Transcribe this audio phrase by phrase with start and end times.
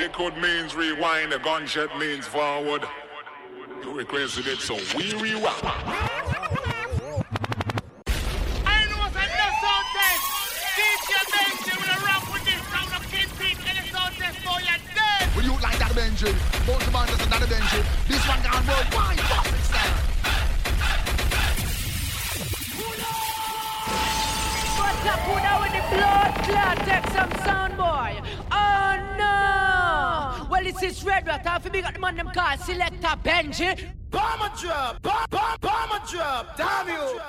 [0.00, 2.82] Liquid means rewind, a gunshot means forward.
[3.82, 5.60] You requested it, so we rewind.
[5.62, 5.76] I
[8.88, 10.24] know what's another sound test.
[10.80, 14.80] DJ Benji will rock with this sound of Kingpin and the sound test for your
[14.96, 15.36] dead.
[15.36, 16.32] Will you like that Benji?
[16.66, 17.84] Both the band is another Benji.
[18.08, 19.20] This one gone worldwide.
[19.20, 20.00] Fucking style.
[24.80, 26.78] What's up, who with the blood clot?
[26.88, 28.16] Take some sound, boy.
[28.50, 29.69] Oh no!
[30.50, 31.46] Well, this is Red Rat.
[31.46, 33.88] I feel big at the man them call Selector Benji.
[34.10, 37.20] Bomber drop, bomb, bomb, bomber drop, damn you.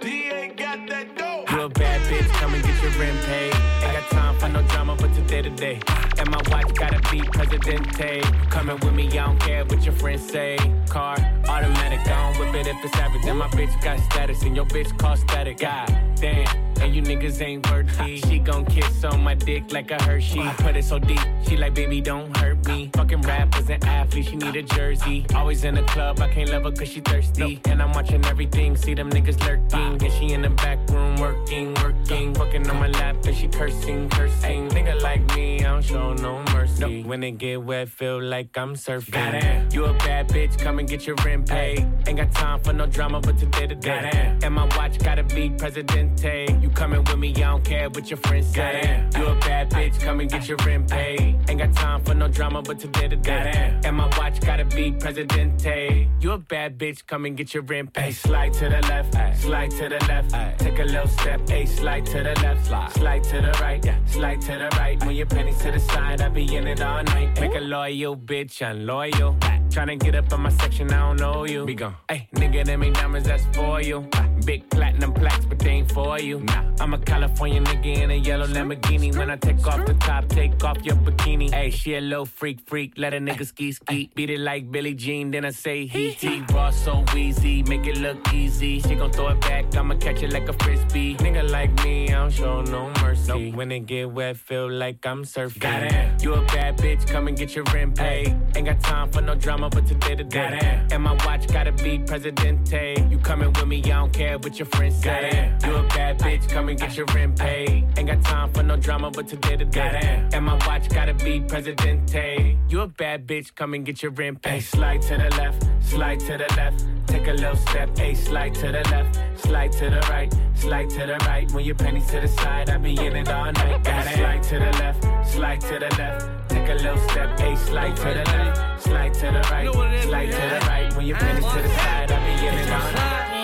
[0.00, 1.50] DA got that dope.
[1.50, 3.77] You a bad bitch, come and get your rent paid.
[4.10, 5.80] Time for no drama, but today to day.
[6.18, 8.22] And my watch gotta be Presidente.
[8.50, 10.56] Coming with me, I don't care what your friends say.
[10.88, 11.16] Car,
[11.48, 13.24] automatic, I don't whip it if it's average.
[13.26, 15.58] And my bitch got status, and your bitch cost static.
[15.58, 16.46] God damn,
[16.80, 18.20] and you niggas ain't worthy.
[18.20, 20.42] She gon' kiss on my dick like a Hershey.
[20.58, 22.90] Put it so deep, she like, baby, don't hurt me.
[22.94, 25.26] Fucking rappers and athletes, she need a jersey.
[25.34, 27.60] Always in the club, I can't love her cause she thirsty.
[27.64, 30.02] And I'm watching everything, see them niggas lurking.
[30.04, 32.34] And she in the back room working, working.
[32.34, 34.68] Fucking on my lap, and she cursing, cursing.
[34.68, 37.02] Nigga like me, I don't show no mercy.
[37.02, 39.12] When it get wet, feel like I'm surfing.
[39.12, 39.68] Goddamn.
[39.72, 41.86] You a bad bitch, come and get your rent paid.
[42.06, 44.36] Ain't got time for no drama, but today to day.
[44.42, 46.58] And my watch gotta be Presidente.
[46.60, 49.04] You coming with me, I don't care what your friends say.
[49.16, 51.36] You a bad bitch, come and get your rent paid.
[51.48, 53.78] Ain't got time for no drama, but today to day.
[53.84, 56.08] And my watch gotta be Presidente.
[56.20, 58.12] You a bad bitch, come and get your rent paid.
[58.12, 60.58] Slide to the left, slide to the left.
[60.58, 63.98] Take a little step, hey, slide to the left, slide to the right, yeah.
[64.06, 65.04] slide to the right.
[65.04, 67.40] When your pennies to the side, I be in it all night.
[67.40, 69.36] Make a loyal bitch, I'm loyal.
[69.68, 71.64] Tryna get up in my section, I don't know you.
[71.66, 71.94] Be gone.
[72.08, 74.08] Hey, nigga, them ain't diamonds, that's for you.
[74.44, 76.40] Big platinum plaques, but they ain't for you.
[76.40, 79.16] Nah, I'm a California nigga in a yellow Lamborghini.
[79.16, 81.52] When I take off the top, take off your bikini.
[81.52, 82.94] Hey, she a little freak, freak.
[82.96, 84.10] Let a nigga ski, ski.
[84.14, 86.42] Beat it like Billie Jean, then I say he, he.
[86.52, 88.80] Raw so wheezy, make it look easy.
[88.80, 91.16] She gon' throw it back, I'ma catch it like a frisbee.
[91.16, 93.52] Nigga like me, I don't show no mercy.
[93.52, 95.60] When it get wet, feel like I'm surfing.
[95.60, 96.18] Goddamn.
[96.20, 98.36] You a bad bitch, come and get your rent paid.
[98.54, 100.86] Ain't got time for no drama, but today to day.
[100.90, 103.06] And my watch gotta be Presidente.
[103.10, 105.52] You coming with me, I don't care what your friends say.
[105.64, 107.86] You a bad bitch, come and get your rent paid.
[107.96, 110.28] Ain't got time for no drama, but today to day.
[110.32, 112.56] And my watch gotta be Presidente.
[112.68, 114.60] You a bad bitch, come and get your rent paid.
[114.60, 116.84] Slide to the left, slide to the left.
[117.06, 121.06] Take a little step, hey, slide to the left, slide to the right, slide to
[121.06, 121.50] the right.
[121.52, 123.82] When your pennies to the side, I be in it all night.
[123.82, 126.50] Gotta slide to the left, slide to the left.
[126.50, 130.36] Take a little step, hey, slide to the left, slide to the right, slide to
[130.36, 130.96] the right.
[130.96, 133.37] When your pennies to the side, I be in it all night.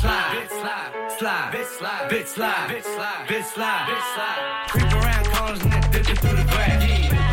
[0.00, 4.66] Slide, bitch slide, slide, bitch slide, bitch slide, bitch slide, bitch slide, bitch slide.
[4.68, 6.82] Creep around corners and then dip it through the grass.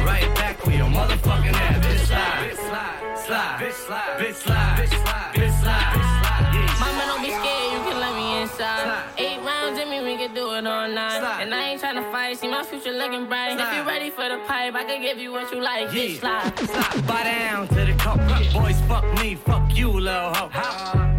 [0.05, 1.85] Right back with your motherfucking ass.
[1.85, 6.53] Bitch slide, bitch slide, slide, bitch slide, bitch slide, bitch slide, bitch slide, bitch slide.
[6.55, 6.79] Yeah.
[6.81, 9.03] Mama, don't be scared, you can let me inside.
[9.17, 11.19] Eight rounds in me, we can do it all night.
[11.19, 11.41] Slide.
[11.43, 13.59] And I ain't tryna fight, see my future looking bright.
[13.59, 15.89] If you ready for the pipe, I can give you what you like.
[15.89, 16.19] Bitch, Yeah.
[16.19, 16.59] slide.
[16.59, 17.07] Slide.
[17.07, 18.17] Buy down to the cup.
[18.53, 20.49] Boys, fuck me, fuck you, little hoe.
[20.49, 21.14] Had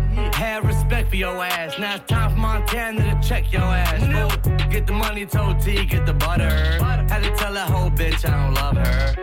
[1.06, 1.78] respect for your ass.
[1.78, 4.00] Now it's time for Montana to check your ass.
[4.00, 4.69] Fool.
[4.71, 6.49] Get the money, told T, get the butter.
[6.49, 9.15] Had to tell that whole bitch I don't love her.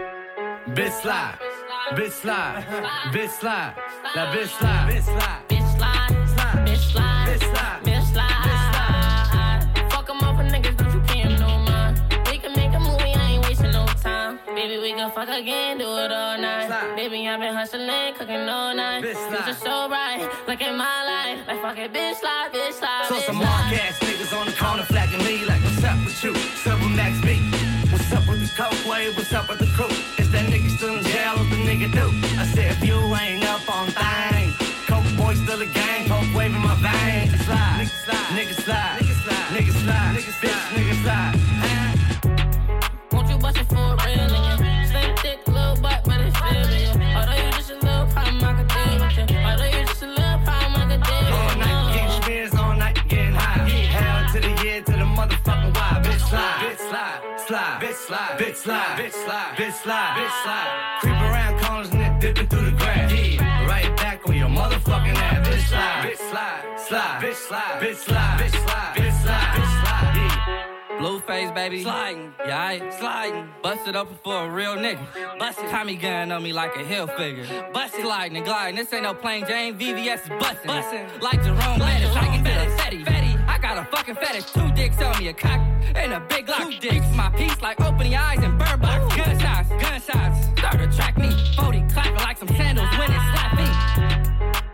[0.73, 1.37] Bitch slide,
[1.91, 2.63] bitch slide,
[3.11, 3.75] bitch slide,
[4.15, 5.41] that bitch slide, bitch slide.
[5.49, 6.67] Bitch slide, Slide.
[6.67, 7.39] bitch slide, Bitch slide.
[7.39, 7.82] bitch slide.
[14.55, 16.67] Baby, we can fuck again, do it all night.
[16.67, 16.95] Slide.
[16.95, 19.03] Baby, I've been hustling, cooking all night.
[19.03, 19.43] Bitch slide.
[19.43, 20.21] Future so right.
[20.47, 21.47] look at my life.
[21.47, 23.49] Like fuck it, bitch slide, bitch slide, So bitch some slide.
[23.49, 26.35] mark ass niggas on the corner flagging me like, what's up with you?
[26.61, 27.41] Several max B.
[27.91, 29.17] What's up with the coke wave?
[29.17, 29.89] What's up with the crew?
[30.21, 31.33] Is that nigga still in jail?
[31.33, 32.05] What the nigga do?
[32.37, 34.53] I said, if you ain't up on things,
[34.85, 37.33] coke boy still a gang, coke wave in my veins.
[37.41, 41.41] Slide, nigga slide, nigga slide, nigga slide, nigga slide, bitch, nigga slide.
[43.11, 44.12] Won't you bust it for a
[57.03, 60.97] slide, slide, bitch slide, bitch slide, bitch slide, bitch slide, bitch slide.
[61.01, 63.11] Creep around corners and then dipping through the grass.
[63.67, 65.47] Right back on your motherfucking ass.
[65.47, 70.13] Bitch slide, bitch slide, slide, bitch slide, bitch slide, bitch slide, bitch slide, bitch slide.
[70.15, 70.99] Yeah.
[70.99, 71.83] Blueface, baby.
[71.83, 73.49] Sliding, yeah, I sliding.
[73.61, 75.05] Busted up for a real nigga.
[75.37, 75.69] Busted.
[75.69, 77.73] Tommy gun on me like a Hilfiger.
[77.73, 78.75] Busted, sliding and gliding.
[78.75, 79.77] This ain't no plain Jane.
[79.77, 80.67] VVS is busting.
[80.67, 81.07] Busting.
[81.19, 82.15] Like Jerome Bettis.
[82.15, 83.12] I can fetish.
[83.63, 84.51] Got a fucking fetish.
[84.51, 85.61] Two dicks on me, a cock
[85.95, 86.63] and a big lock.
[86.63, 87.09] Two dicks.
[87.15, 89.15] my piece like opening eyes and bird box.
[89.15, 90.47] Gunshots, gunshots.
[90.59, 91.29] Start to track me.
[91.55, 93.67] 40 clapping like some sandals when it slap me.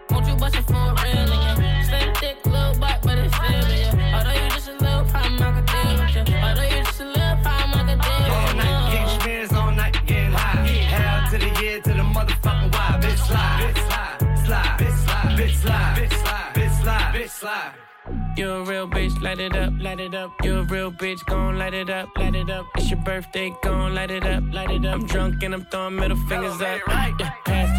[0.09, 1.85] Won't you bust it for a real nigga?
[1.85, 3.99] Slim thick, little butt, but it's still.
[4.15, 6.43] Although you just a little problem, I could deal with.
[6.43, 8.91] Although you just a little problem, I could deal All night ya.
[8.91, 10.65] getting spins, all night getting high.
[10.65, 12.99] Hell to the year, to the motherfucking why.
[13.03, 17.73] Bitch slide, bitch slide, slide, bitch slide, bitch slide, bitch slide, bitch slide, bitch slide.
[18.39, 20.31] You a real bitch, light it up, light it up.
[20.45, 22.67] You're a real bitch, gon' light it up, light it up.
[22.77, 24.93] It's your birthday, gon' light it up, light it up.
[24.93, 26.79] I'm drunk and I'm throwing middle fingers up.
[26.87, 27.78] Yeah,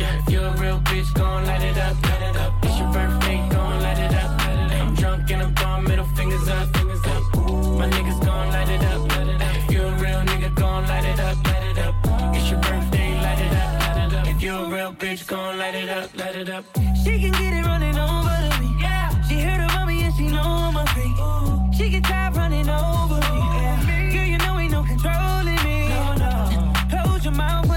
[0.01, 2.53] If you a real bitch, gon' light it up, light it up.
[2.63, 4.87] It's your birthday, gon' light it up, light it up.
[4.87, 7.23] I'm drunk and I'm throwing middle fingers up, fingers up.
[7.79, 9.55] My niggas gon' light it up, light it up.
[9.57, 11.95] If you a real nigga, gon' light it up, light it up.
[12.35, 14.27] It's your birthday, light it up, light it up.
[14.27, 16.65] If you a real bitch, gon' light it up, light it up.
[17.03, 18.75] She can get it running over to me.
[18.79, 19.09] Yeah.
[19.27, 21.15] She heard about me and she know I'm a freak.
[21.75, 23.37] She get tired running over me.
[23.57, 24.09] Yeah.
[24.13, 25.89] Girl, you know ain't no controlling me.
[25.89, 26.73] No, no.
[26.89, 27.67] Close your mouth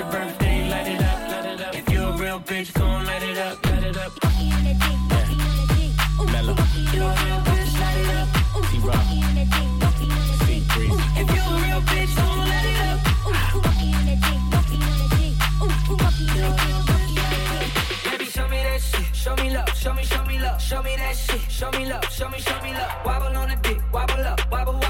[0.00, 1.74] your birthday, light it up, light it up.
[1.74, 4.12] If you a real bitch, gon' light it up, light it up.
[6.32, 6.54] Mellow.
[6.94, 8.28] You a real bitch, light it up.
[8.70, 9.04] T-Rock.
[10.44, 10.76] C3.
[11.20, 12.98] If you a real bitch, don't let it up.
[18.04, 19.08] Baby, show me that shit.
[19.14, 19.68] Show me love.
[19.76, 20.62] Show me, show me love.
[20.62, 21.40] Show me that shit.
[21.50, 22.04] Show me love.
[22.10, 22.92] Show me, show me love.
[23.04, 23.80] Wobble on the dick.
[23.92, 24.40] Wobble up.
[24.50, 24.88] Wobble, wobble up.
[24.88, 24.89] Wobble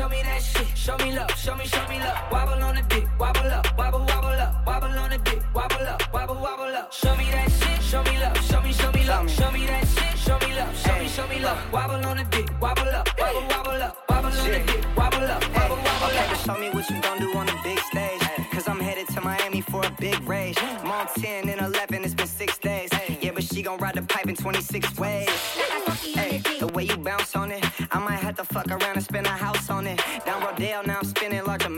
[0.00, 0.16] show me love.
[0.16, 0.78] Show me that shit.
[0.78, 1.30] Show me love.
[1.36, 2.32] Show me, show me love.
[2.32, 3.06] Wobble on the dick.
[3.18, 3.66] Wobble up.
[3.76, 4.66] Wobble, wobble up.
[4.66, 5.42] Wobble on the dick.
[5.54, 6.02] Wobble up.
[6.12, 6.92] Wobble, wobble up.
[6.92, 7.82] Show me that shit.
[7.82, 8.36] Show me love.
[8.38, 9.30] Show me, show me love.
[9.30, 10.18] Show me that shit.
[10.18, 10.76] Show me love.
[10.76, 11.58] Show me, show me love.
[11.72, 12.48] Wobble on the dick.
[12.60, 13.08] Wobble up.
[13.18, 13.96] Wobble, wobble up.
[14.08, 14.84] Wobble on the dick.
[14.96, 15.42] Wobble up.
[15.54, 16.36] Wobble, wobble up.
[16.46, 18.20] show me what you gon' do on the big stage.
[18.52, 20.56] Cause I'm headed to Miami for a big race.
[20.58, 22.90] I'm 10 and 11, it's been six days.
[23.20, 25.28] Yeah, but she gon' ride the pipe in 26 ways.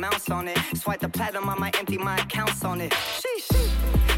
[0.02, 0.58] Amounts on it.
[0.74, 2.90] Swipe the platinum, I might empty my accounts on it.
[2.90, 3.46] Sheesh.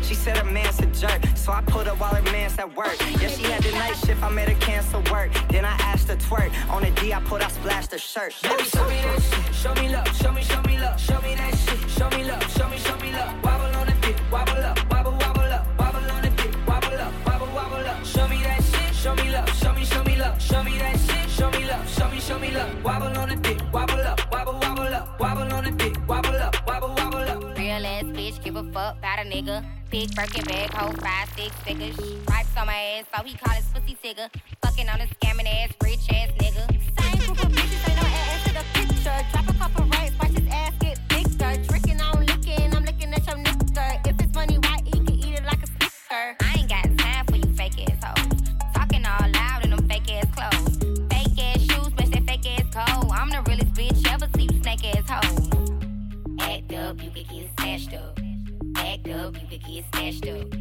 [0.03, 1.21] She She said her man's a jerk.
[1.37, 2.97] So I pulled up while her man's at work.
[3.21, 5.31] Yeah, she had the night shift, I made her cancel work.
[5.51, 6.51] Then I asked her twerk.
[6.71, 8.33] On the D, I put out splashed her shirt.
[8.43, 9.55] Baby, show me that shit.
[9.55, 10.09] Show me love.
[10.17, 10.99] Show me, show me love.
[10.99, 11.81] Show me that shit.
[11.97, 12.45] Show me love.
[12.57, 13.45] Show me, show me love.
[13.45, 14.17] Wobble on the dick.
[14.33, 14.79] Wobble up.
[14.91, 15.65] Wobble, wobble up.
[15.79, 16.55] Wobble on the dick.
[16.67, 17.13] Wobble up.
[17.27, 18.05] Wobble, wobble up.
[18.07, 18.95] Show me that shit.
[18.95, 19.49] Show me love.
[19.61, 20.41] Show me, show me love.
[20.41, 21.31] Show me that shit.
[21.31, 21.85] Show me love.
[21.97, 22.71] Show me, show me love.
[22.85, 23.61] Wobble on the dick.
[23.73, 24.21] Wobble up.
[24.33, 25.21] Wobble, wobble up.
[25.21, 25.54] Wobble
[27.85, 29.63] Real ass bitch, give a fuck about a nigga.
[29.91, 31.95] Big Birkin bag, hold five, six figures.
[32.23, 34.31] Stripes on my ass, so he call his pussy tigger.
[34.63, 36.65] Fucking on a scamming ass, rich ass nigga.
[36.99, 39.27] Same group of bitches, ain't no ass to the picture.
[39.33, 40.14] Drop a couple racks,
[60.05, 60.55] you could get snatched up.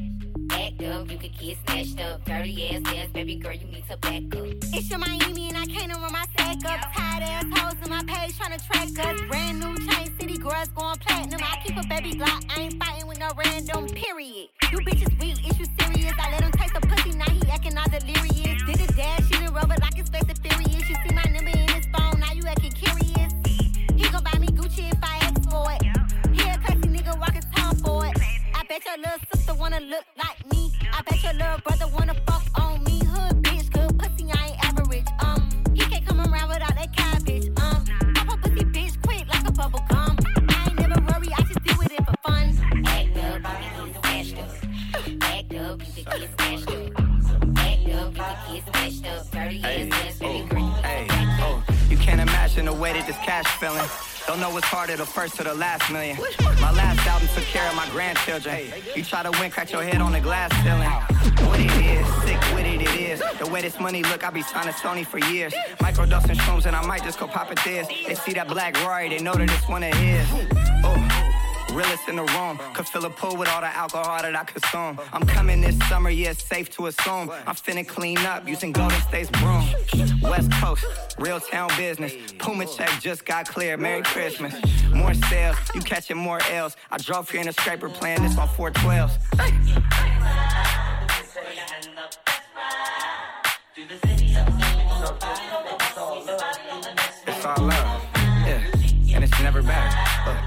[0.52, 2.26] Act up, you could get snatched up.
[2.26, 4.46] Dirty ass ass, baby girl, you need to back up.
[4.74, 6.94] It's your Miami and I can't run my stack up.
[6.94, 9.22] Tired ass hoes on my page trying to track us.
[9.22, 9.28] Mm.
[9.28, 11.42] Brand new chain city girls going platinum.
[11.44, 13.88] I keep a baby Glock, I ain't fighting with no random.
[13.90, 14.50] Period.
[14.72, 16.14] You bitches weak, is you serious?
[16.20, 18.64] I let him taste the pussy, now he acting all delirious.
[18.64, 20.90] Did a dash, she didn't rubber like his face is furious.
[20.90, 21.13] You see
[28.74, 30.72] bet your little sister wanna look like me.
[30.92, 32.73] I bet your little brother wanna fuck on
[54.34, 56.18] Don't know what's harder, the first or the last million.
[56.60, 58.62] My last album took care of my grandchildren.
[58.96, 60.90] You try to win, crack your head on the glass ceiling.
[61.48, 63.22] What it is, sick with it, it is.
[63.38, 65.54] The way this money look, I be signing Sony for years.
[65.78, 67.88] Microdosing shrooms, and I might just go pop it this.
[68.08, 70.26] They see that black Rory, they know that it's one of his.
[70.84, 71.34] Oh.
[71.72, 72.60] Realest in the room.
[72.74, 75.00] Could fill a pool with all the alcohol that I consume.
[75.14, 77.30] I'm coming this summer, yeah, it's safe to assume.
[77.46, 79.68] I'm finna clean up using Golden State's broom.
[80.24, 80.86] West Coast,
[81.20, 82.14] real town business.
[82.40, 83.80] Puma check just got cleared.
[83.80, 84.54] Merry Christmas.
[84.94, 86.76] More sales, you catching more L's.
[86.92, 89.18] I drove here in a scraper playing this on 412s.
[97.26, 98.02] It's all love,
[98.46, 99.98] yeah, and it's never better.
[100.26, 100.38] Look.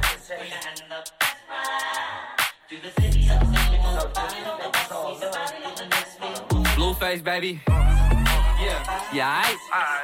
[6.76, 7.60] Blueface, baby.
[9.12, 9.42] Yeah.
[9.72, 10.02] I.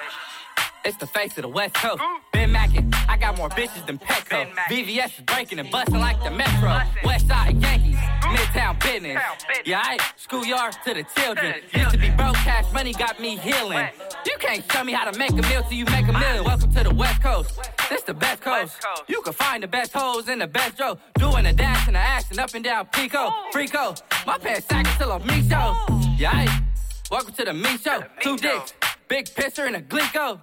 [0.85, 2.03] It's the face of the West Coast.
[2.33, 4.53] Been Mackin, I got more bitches than Petco.
[4.69, 6.81] VVS is breaking and busting like the Metro.
[7.05, 9.23] West Side Yankees, Midtown business.
[9.65, 11.55] Yeah, I schoolyard to the children.
[11.73, 13.89] Used to be broke, cash money got me healing.
[14.27, 16.45] You can't show me how to make a meal till you make a million.
[16.45, 17.61] Welcome to the West Coast.
[17.89, 18.75] This the best coast.
[19.07, 20.99] You can find the best hoes in the best row.
[21.17, 23.31] Doing a dash and a action up and down Pico.
[23.53, 24.01] Frico.
[24.27, 25.77] My pants sagging till I'm me show.
[26.19, 26.63] Yeah, I
[27.09, 28.03] welcome to the me show.
[28.21, 28.73] Two dicks,
[29.13, 30.41] big pisser and a glico.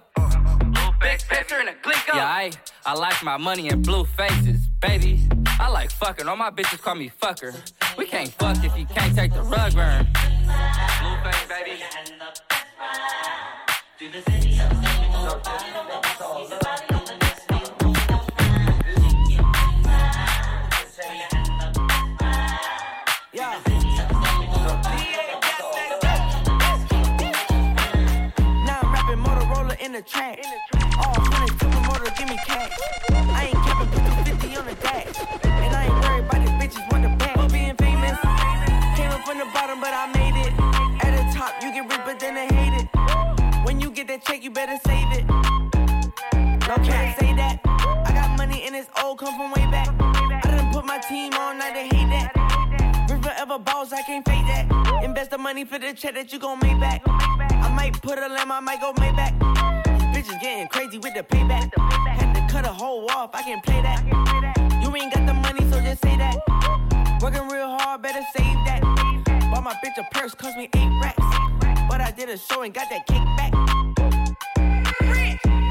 [1.00, 2.14] Big pisser and a glico.
[2.14, 2.52] Yeah, I,
[2.86, 5.26] I like my money in blue faces, baby.
[5.58, 6.28] I like fucking.
[6.28, 7.52] All my bitches call me fucker.
[7.98, 10.06] We can't fuck if you can't take the rug burn.
[10.14, 11.80] Blueface, baby.
[16.62, 16.69] Now
[29.90, 30.38] in the track.
[30.98, 32.70] All hundreds to the give me cash.
[33.10, 35.18] I ain't capping, put the 50 on the dash.
[35.42, 37.34] And I ain't worried about these bitches want the back.
[37.34, 38.16] For being famous,
[38.96, 40.52] came up from the bottom, but I made it.
[41.04, 43.66] At the top, you get rich, but then they hate it.
[43.66, 45.26] When you get that check, you better save it.
[45.26, 47.58] No can't say that.
[48.06, 49.88] I got money and it's old, come from way back.
[49.98, 52.30] I done put my team on, now they hate that.
[53.10, 55.02] Rich forever balls, I can't fake that.
[55.02, 57.02] Invest the money for the check that you gon' make back.
[57.06, 59.79] I might put a lamb, I might go Maybach.
[60.20, 61.72] Bitches getting crazy with the payback.
[62.06, 64.04] Had to cut a hole off, I can't play that.
[64.82, 66.36] You ain't got the money, so just say that.
[67.22, 68.82] Working real hard, better save that.
[69.50, 71.24] Bought my bitch a purse, cost me eight racks.
[71.88, 73.54] But I did a show and got that cake back.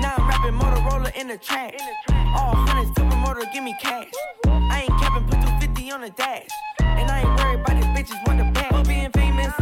[0.02, 1.76] Now I'm rapping Motorola in the track.
[2.10, 4.10] All hundreds to promoter, give me cash.
[4.48, 6.50] I ain't capping, put 250 on the dash.
[6.80, 8.72] And I ain't worried about these bitches want the back.
[8.72, 9.54] For being famous,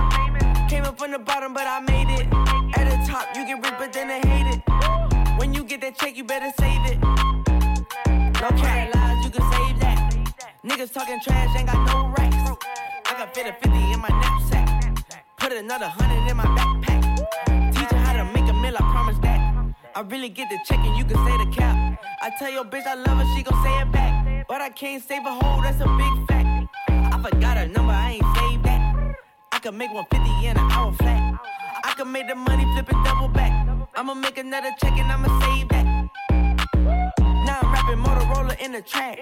[0.77, 2.27] came up from the bottom, but I made it.
[2.77, 4.61] At the top, you get rich, but then they hate it.
[5.39, 6.99] When you get that check, you better save it.
[8.43, 9.97] No cat lies, you can save that.
[10.63, 12.35] Niggas talking trash, ain't got no racks.
[13.09, 14.67] I can fit a 50 in my knapsack.
[15.37, 17.01] Put another hundred in my backpack.
[17.73, 19.39] Teach her how to make a meal, I promise that.
[19.95, 21.75] I really get the check and you can say the cap.
[22.21, 24.47] I tell your bitch I love her, she gon' say it back.
[24.47, 26.67] But I can't save a hoe, that's a big fact.
[26.89, 28.76] I forgot her number, I ain't saved that.
[29.67, 31.41] Can make 150 in an hour flat.
[31.83, 33.51] I can make the money flip it double back.
[33.97, 35.83] I'ma make another check and I'ma save that.
[37.19, 39.19] Now I'm rapping Motorola in the trash.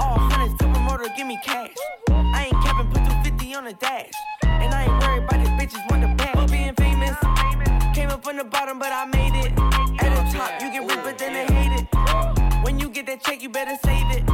[0.00, 1.70] All hundreds to promoter, give me cash.
[2.10, 4.10] I ain't capping, put 250 on the dash.
[4.42, 6.34] And I ain't worried about these bitches want the bag.
[6.34, 7.14] For being famous,
[7.94, 9.52] came up from the bottom, but I made it.
[10.02, 12.64] At the top, you get rich, but then they hate it.
[12.64, 14.26] When you get that check, you better save it.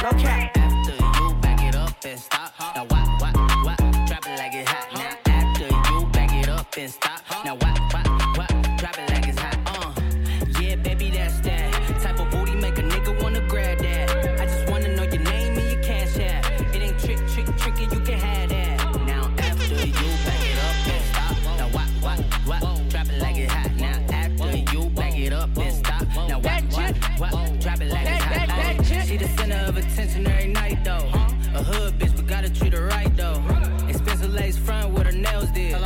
[0.00, 0.56] No cap.
[0.56, 2.52] After you back it up and stop.
[2.76, 3.11] Now what,
[30.12, 31.08] attention every night though.
[31.54, 33.42] A hood bitch, but gotta treat her right though.
[33.88, 35.76] Expensive lace front with her nails did.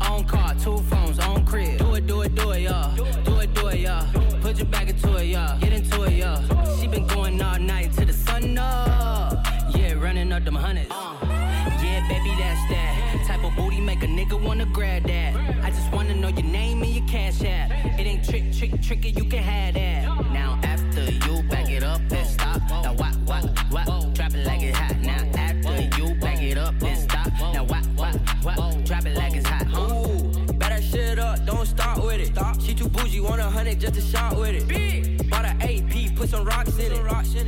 [0.00, 1.78] On car, two phones, on crib.
[1.78, 2.94] Do it, do it, do it, y'all.
[3.24, 4.06] Do it, do it, y'all.
[4.40, 5.58] Put your back into it, y'all.
[5.60, 6.78] Get into it, y'all.
[6.78, 9.46] She been going all night to the sun up.
[9.74, 10.90] Yeah, running up them hundreds.
[10.90, 13.24] Yeah, baby, that's that.
[13.26, 15.34] Type of booty make a nigga wanna grab that.
[15.64, 17.70] I just wanna know your name and your cash app.
[17.98, 20.11] It ain't trick, trick, tricky, you can have that.
[33.22, 34.66] Want a hundred just to shot with it.
[34.68, 35.30] Big.
[35.30, 37.02] Bought an AP, put some rocks in it.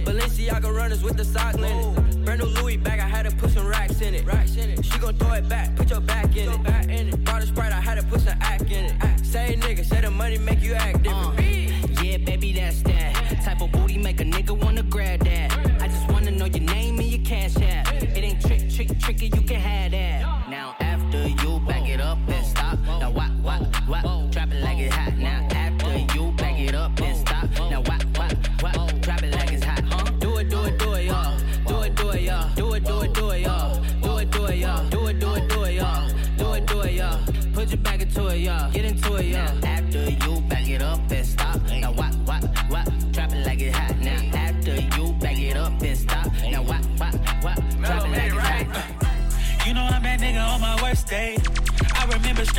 [0.05, 2.25] Balenciaga runners with the sock linen.
[2.25, 4.25] Brand new Louis bag, I had to put some racks in it.
[4.25, 4.85] Racks in it.
[4.85, 6.63] She gon' throw it back, put your back in it.
[6.63, 7.25] Back in it.
[7.25, 8.95] Bought a sprite, I had to put some act in it.
[9.01, 9.27] Act.
[9.27, 11.39] Say nigga, say the money make you act different.
[11.39, 13.43] Uh, yeah, baby, that's that.
[13.45, 14.84] Type of booty make a nigga wanna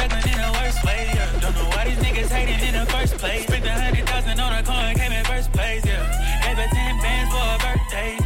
[0.05, 1.09] struggling in the worst way.
[1.13, 1.39] Yeah.
[1.39, 3.43] Don't know why these niggas hating in the first place.
[3.43, 5.85] Spent a hundred thousand on a coin, came in first place.
[5.85, 6.03] Yeah,
[6.43, 8.17] gave her ten bands for a birthday.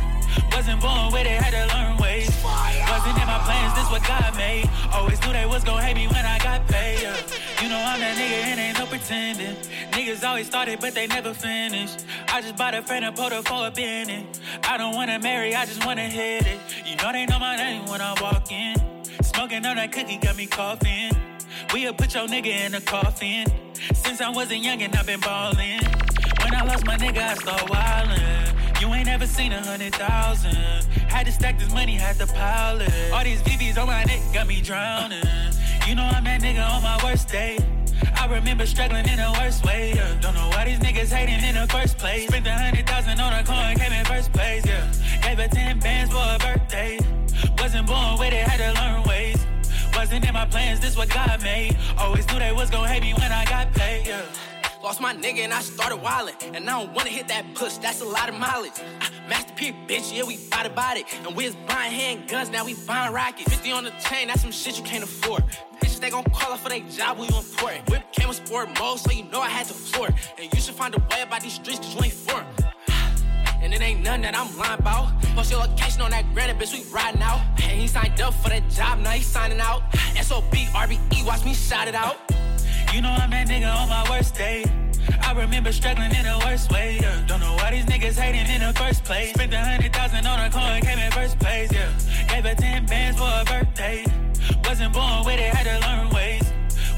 [0.53, 2.29] Wasn't born with it, had to learn ways.
[2.43, 4.69] Wasn't in my plans, this what God made.
[4.93, 7.01] Always knew they was gonna hate me when I got paid.
[7.01, 7.15] Yeah.
[7.61, 9.55] You know I'm that nigga and ain't no pretending.
[9.91, 12.05] Niggas always started, but they never finished.
[12.27, 14.39] I just bought a friend put her for a minute.
[14.63, 16.59] I don't wanna marry, I just wanna hit it.
[16.85, 18.75] You know they know my name when I walk in.
[19.21, 21.28] Smoking on that cookie got me coughing.
[21.71, 23.45] We'll put your nigga in a coffin.
[23.93, 25.79] Since I wasn't young and I've been ballin'.
[26.41, 28.81] When I lost my nigga, I start wildin'.
[28.81, 30.55] You ain't never seen a hundred thousand.
[31.07, 33.13] Had to stack this money, had to pile it.
[33.13, 35.23] All these VVs on my neck got me drowning.
[35.87, 37.59] You know I'm that nigga on my worst day.
[38.15, 39.93] I remember struggling in the worst way.
[39.95, 40.19] Yeah.
[40.21, 42.27] Don't know why these niggas hating in the first place.
[42.27, 44.65] Spent a hundred thousand on a coin, came in first place.
[44.65, 46.97] Yeah, gave her ten bands for a birthday.
[47.59, 49.45] Wasn't born with it, had to learn ways.
[49.95, 51.77] Wasn't in my plans, this what God made.
[51.97, 54.07] Always knew they was gonna hate me when I got paid.
[54.07, 54.21] Yeah.
[54.83, 56.55] Lost my nigga and I started wildin'.
[56.55, 58.79] And I don't wanna hit that push, that's a lot of mileage.
[59.01, 61.05] Uh, Master P, bitch, yeah, we bout about it.
[61.25, 63.49] And we was buying handguns, now we buying rockets.
[63.49, 65.43] 50 on the chain, that's some shit you can't afford.
[65.81, 67.89] Bitch, they gon' call up for their job, we important.
[67.89, 70.15] Whip came with sport mode, so you know I had to floor it.
[70.39, 72.58] And you should find a way about these streets, cause you ain't for.
[73.61, 75.21] And it ain't nothing that I'm lying about.
[75.35, 77.41] Post your location on that granite, bitch, we riding out.
[77.61, 79.83] And he signed up for that job, now he signing out.
[80.21, 82.17] SOB, RBE, watch me shout it out.
[82.93, 84.65] You know I'm that nigga on my worst day.
[85.21, 86.97] I remember struggling in the worst way.
[87.01, 87.23] Yeah.
[87.27, 89.29] Don't know why these niggas hating in the first place.
[89.33, 91.71] Spent a hundred thousand on a coin, came in first place.
[91.71, 91.91] Yeah,
[92.27, 94.05] gave her ten bands for a birthday.
[94.63, 96.51] Wasn't born with it, had to learn ways.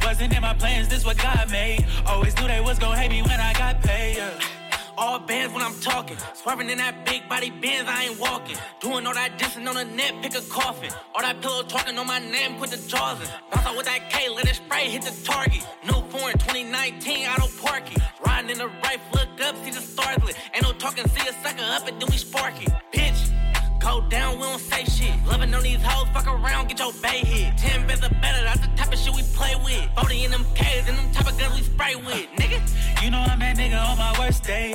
[0.03, 1.85] Wasn't in my plans, this what God made.
[2.05, 4.17] Always knew they was gonna hate me when I got paid.
[4.17, 4.60] Yeah.
[4.97, 6.17] All bands when I'm talking.
[6.33, 8.57] Swerving in that big body Benz, I ain't walking.
[8.79, 10.91] Doing all that dissing on the net, pick a coffin.
[11.15, 13.27] All that pillow talking on my name, put the jaws in.
[13.51, 15.65] Bounce out with that K, let it spray, hit the target.
[15.85, 18.01] New foreign 2019, I don't park it.
[18.25, 20.35] Riding in the right, look up, see the stars lit.
[20.53, 22.71] Ain't no talking, see a sucker up and then we spark it.
[22.93, 23.40] Bitch,
[23.81, 25.13] Go down, we don't say shit.
[25.25, 27.57] Loving on these hoes, fuck around, get your bay hit.
[27.57, 29.89] Ten better, better, that's the type of shit we play with.
[29.95, 32.61] 40 in them K's and them type of guns we spray with, nigga.
[33.03, 34.73] You know I'm that nigga on my worst day.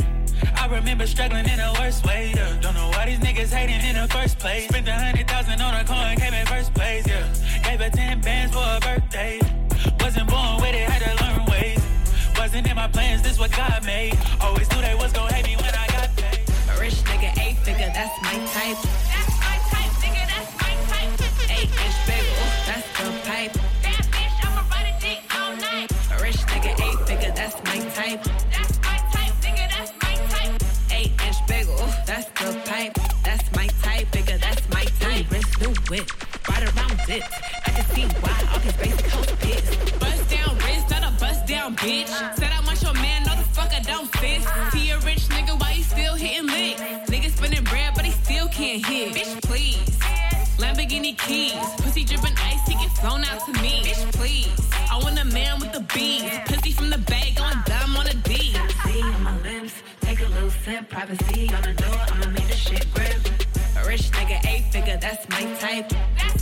[0.56, 2.32] I remember struggling in the worst way.
[2.34, 2.58] Yeah.
[2.60, 4.68] Don't know why these niggas hating in the first place.
[4.68, 7.06] Spent a hundred thousand on a coin, came in first place.
[7.06, 7.26] Yeah,
[7.62, 9.38] gave her ten bands for a birthday.
[10.00, 11.80] Wasn't born with it, had to learn ways.
[12.36, 14.18] Wasn't in my plans, this what God made.
[14.40, 15.56] Always knew they was gon' hate me
[17.96, 18.80] that's my type.
[19.08, 21.12] That's my type, nigga, that's my type.
[21.56, 23.52] Eight inch bagel, that's the pipe.
[23.84, 25.88] That bitch, I'ma ride a dick all night.
[26.12, 28.22] A rich nigga, eight figure, that's my type.
[28.52, 30.54] That's my type, nigga, that's my type.
[30.92, 32.92] Eight inch bagel, that's the pipe.
[33.24, 35.26] That's my type, bigger, that's my type.
[35.62, 36.06] New whip,
[36.50, 37.22] right around it.
[37.64, 39.98] I can see why all these basic hoes pissed.
[39.98, 42.12] Bust down wrist, not a bust down bitch.
[42.36, 44.75] Said I want your man, no the fuck I don't fit.
[51.26, 53.82] Keys, pussy dripping ice, he get flown out to me.
[53.84, 54.60] Bitch, please.
[54.90, 58.14] I want a man with the beans, pussy from the bag, going dumb on a
[58.14, 58.54] D.
[58.84, 60.88] See on my lips, take a little sip.
[60.88, 63.20] Privacy on the door, I'ma make the shit grip.
[63.76, 65.90] A rich nigga, eight figure, that's my type.
[66.18, 66.35] That's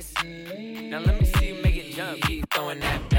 [0.00, 2.22] Now let me see you make it jump.
[2.22, 3.09] Keep throwing that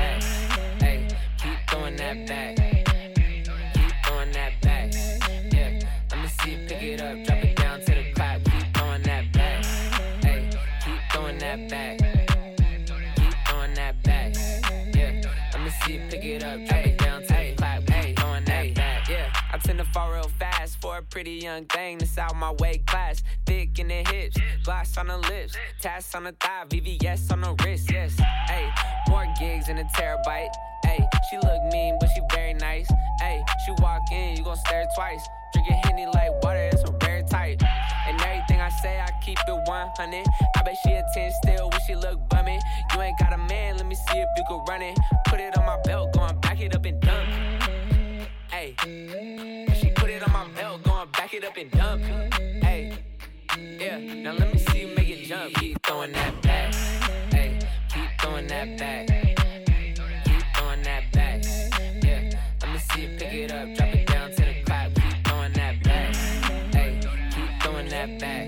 [21.23, 23.21] pretty young thing that's out my weight class.
[23.45, 27.55] Thick in the hips, gloss on the lips, tats on the thigh, VVS on the
[27.63, 27.91] wrist.
[27.91, 28.67] Yes, hey,
[29.07, 30.49] more gigs in a terabyte.
[30.84, 32.89] Hey, she look mean, but she very nice.
[33.19, 35.23] Hey, she walk in, you gon' stare twice.
[35.53, 37.62] Drinking Henny like water, that's a rare type.
[38.07, 40.25] And everything I say, I keep it 100.
[40.55, 42.57] I bet she a 10 still when she look bummy.
[42.95, 44.97] You ain't got a man, let me see if you can run it.
[45.27, 47.29] Put it on my belt, going back it up and dunk.
[48.49, 48.75] Hey,
[49.79, 50.81] she put it on my belt,
[51.32, 52.04] back it up and dunk.
[52.62, 52.94] Hey,
[53.80, 55.54] yeah, now let me see you make it jump.
[55.56, 56.74] Keep throwing that back.
[57.32, 59.08] Hey, keep throwing that back.
[60.26, 61.44] Keep throwing that back.
[62.04, 64.94] Yeah, let me see you pick it up, drop it down to the clap.
[64.96, 66.15] Keep throwing that back.
[66.74, 67.00] Hey,
[67.34, 68.48] keep throwing that back.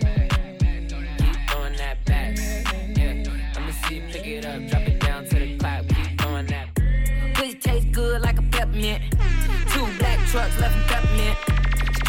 [1.20, 2.38] Keep throwing that back.
[2.98, 3.24] Yeah,
[3.56, 5.88] let me see you pick it up, drop it down to the clap.
[5.88, 6.68] Keep throwing that.
[7.36, 9.04] Pussy tastes good like a peppermint.
[9.70, 10.93] Two black trucks left.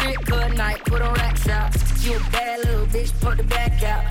[0.05, 1.73] Strip good night, put on rack shop.
[2.01, 4.07] You a bad little bitch, put the back out.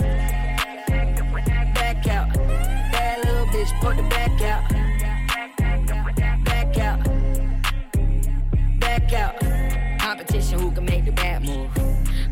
[1.72, 2.34] Back out.
[2.34, 4.68] Bad little bitch, put the back out.
[6.44, 6.98] Back out.
[8.80, 10.00] Back out.
[10.00, 11.70] Competition, who can make the bad move?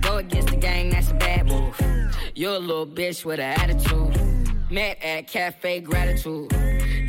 [0.00, 1.80] Go against the gang, that's a bad move.
[2.34, 4.18] You're a little bitch with an attitude.
[4.72, 6.52] Met at Cafe Gratitude.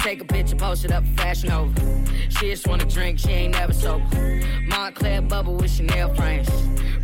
[0.04, 2.06] Take a picture, post it up, Fashion Nova.
[2.28, 4.04] She just wanna drink, she ain't never sober.
[4.68, 6.50] Moncler bubble with Chanel frames.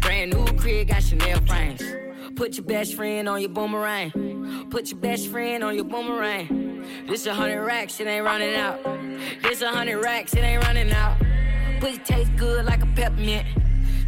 [0.02, 1.82] Brand new crib, got Chanel frames.
[2.36, 4.68] Put your best friend on your boomerang.
[4.70, 6.86] Put your best friend on your boomerang.
[7.08, 8.84] This a hundred racks, it ain't running out.
[9.44, 11.18] This a hundred racks, it ain't running out.
[11.80, 13.48] Pussy taste good like a peppermint.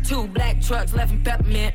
[0.03, 1.73] Two black trucks left in peppermint.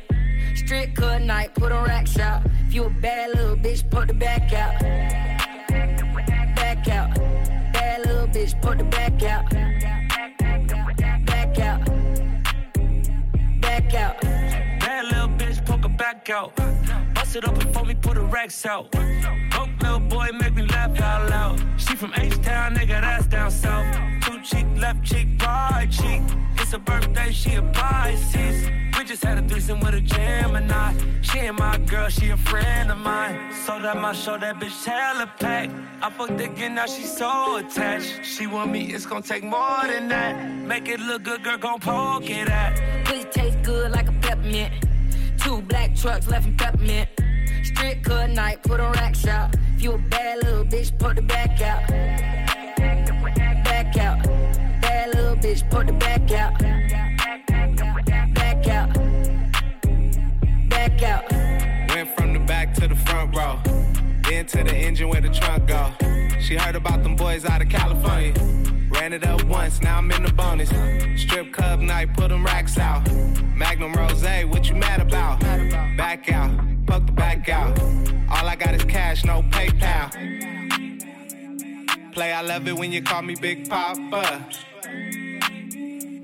[0.53, 2.43] Strip cut night, put on rack shop.
[2.67, 5.36] If you a bad little bitch, put the back out.
[8.37, 9.49] Bitch, put the back out.
[11.25, 11.85] Back out.
[13.61, 14.21] Back out.
[14.21, 16.76] Bad little bitch, poke her back out.
[17.27, 18.89] Bust it open for me, put the racks out.
[18.89, 21.61] Broke little boy, make me laugh out loud.
[21.75, 23.85] She from H-Town, nigga, that's down south.
[24.23, 26.21] Two cheek, left cheek, right cheek.
[26.57, 28.69] It's her birthday, she a Pisces.
[28.97, 30.93] We just had a threesome with a Gemini.
[31.21, 33.53] She ain't my girl, she a friend of mine.
[33.65, 35.73] So that my show, that bitch hella packed.
[36.01, 38.23] I fucked again, now she so attached.
[38.23, 40.49] She want me, it's gonna take more than that.
[40.65, 43.03] Make it look good, girl, gon' poke it at.
[43.03, 44.86] Pussy taste good like a peppermint.
[45.47, 47.07] Two black trucks left in peppermint.
[47.63, 49.55] Strip cut night, put on rack shop.
[49.75, 51.87] If you a bad little bitch, put the back out.
[53.63, 54.23] Back out.
[54.81, 56.59] Bad little bitch, put the back out.
[58.33, 58.93] Back out.
[60.67, 61.31] Back out.
[61.95, 63.57] Went from the back to the front row.
[64.23, 65.93] Then to the engine where the trunk go.
[66.41, 68.33] She heard about them boys out of California.
[68.99, 70.69] Ran it up once, now I'm in the bonus.
[71.21, 73.07] Strip club night, put them racks out.
[73.55, 75.39] Magnum Rose, what you mad about?
[75.95, 76.51] Back out,
[76.87, 77.79] fuck the back out.
[78.29, 80.11] All I got is cash, no PayPal.
[82.11, 84.43] Play, I love it when you call me Big Papa.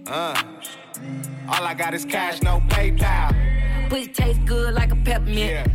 [0.08, 0.44] Uh,
[1.48, 3.90] all I got is cash, no PayPal.
[3.90, 5.72] Pussy taste good like a peppermint.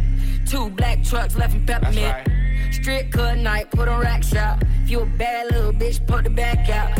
[0.48, 2.28] Two black trucks left in peppermint.
[2.70, 4.62] Strip cut night, put on rack shop.
[4.83, 6.96] If you a bad little bitch, put the back out.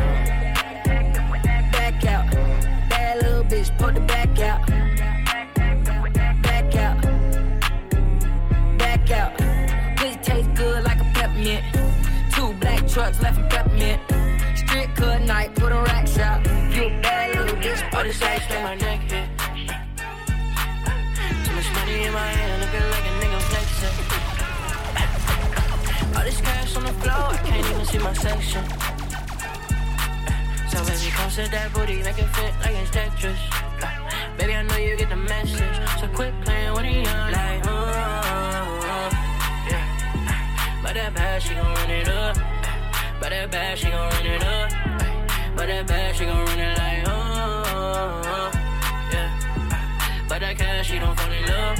[1.73, 2.31] Back out.
[2.91, 4.67] Bad little bitch, put the back out.
[6.43, 7.03] Back out.
[8.79, 9.37] Back out.
[9.97, 11.65] Pussy taste good like a peppermint.
[12.35, 14.01] Two black trucks left in peppermint.
[14.57, 16.43] Strip cut night, put on rack shop.
[16.45, 18.79] If you a bad little bitch, put the back out.
[21.45, 22.58] Too much money in my hand,
[26.19, 28.65] All this cash on the floor, I can't even see my section.
[30.69, 33.39] So baby, come set that booty, make it fit like it's Tetris.
[34.37, 37.71] Baby, I know you get the message, so quit playing with the young like, uh,
[39.71, 40.81] yeah.
[40.83, 42.37] But that bad, she gon' run it up.
[43.21, 44.71] But that bad, she gon' run it up.
[45.55, 48.51] But that bad, she gon' run it like, uh,
[49.13, 50.27] yeah.
[50.29, 51.79] But that cash, she don't fall in love.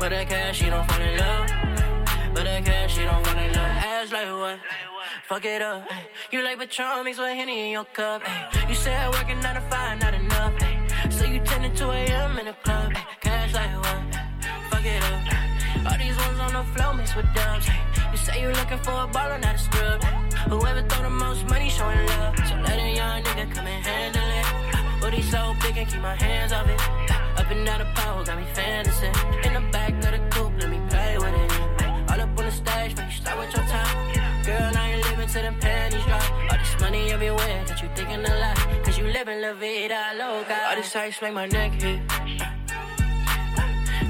[0.00, 1.83] But that cash, she don't fall in love.
[2.44, 3.56] That cash, she don't in love.
[3.56, 4.58] Ass like what?
[5.28, 5.88] Fuck it up.
[6.30, 8.20] You like Patron, mix with Henny in your cup.
[8.68, 10.52] You said working nine to five, not enough.
[11.08, 12.38] So you 10 to 2 a.m.
[12.38, 12.92] in the club.
[13.20, 14.00] Cash like what?
[14.68, 15.90] Fuck it up.
[15.90, 17.66] All these ones on the floor mixed with dubs.
[18.12, 20.04] You say you looking for a baller, not a scrub.
[20.50, 22.36] Whoever throw the most money showing love.
[22.46, 25.00] So let a young nigga come and handle it.
[25.00, 26.80] Booty so big and keep my hands off it.
[27.40, 29.06] Up and down the pole, got me fantasy.
[29.48, 30.43] In the back of the coupe,
[33.24, 34.44] start with your time.
[34.44, 36.30] Girl, I ain't living to them panties drop.
[36.50, 38.56] All this money everywhere, got you thinking a lot.
[38.84, 40.56] Cause you living la vida loca.
[40.68, 42.00] All this ice make my neck hit.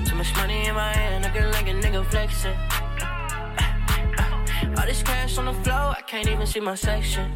[0.06, 2.58] Too much money in my hand, looking like a nigga flexing.
[4.76, 7.30] All this cash on the floor, I can't even see my section.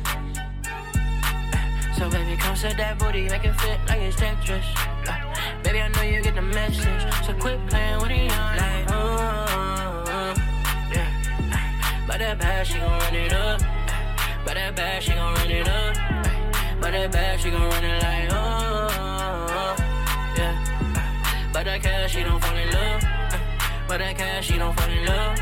[1.97, 4.69] So baby, come set that booty, make it fit like it's Tetris.
[5.62, 8.95] Baby, I know you get the message, so quit playing with the young like, uh,
[8.95, 9.67] yeah.
[12.09, 13.61] But that bad, she gon' run it up.
[14.42, 15.94] But that bad, she gon' run it up.
[16.81, 19.77] But that bad, she gon' run it like, uh,
[20.38, 21.51] yeah.
[21.53, 23.03] But that cash, she don't fall in love.
[23.87, 25.38] But that cash, she don't fall in love.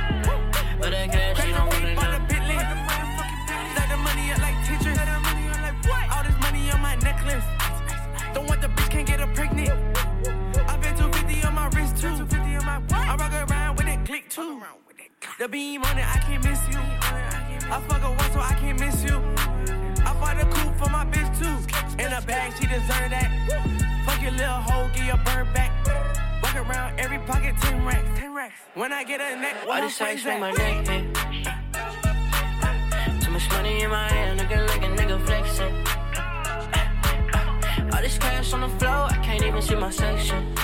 [0.80, 1.75] But that cash, she don't
[15.38, 16.78] The beam on it, I can't miss you.
[16.78, 19.16] I fuck a one, so I can't miss you.
[20.02, 22.02] I bought a coupe for my bitch too.
[22.02, 23.30] In a bag, she deserve that.
[24.06, 25.72] Fuck your little hoe, get your bird back.
[26.42, 28.18] Walk around every pocket, 10 racks.
[28.18, 28.54] 10 racks.
[28.72, 30.86] When I get a neck, what this I'm make my neck.
[33.20, 35.74] Too much money in my hand, looking like a nigga flexing.
[37.92, 40.56] All this cash on the floor, I can't even see my section.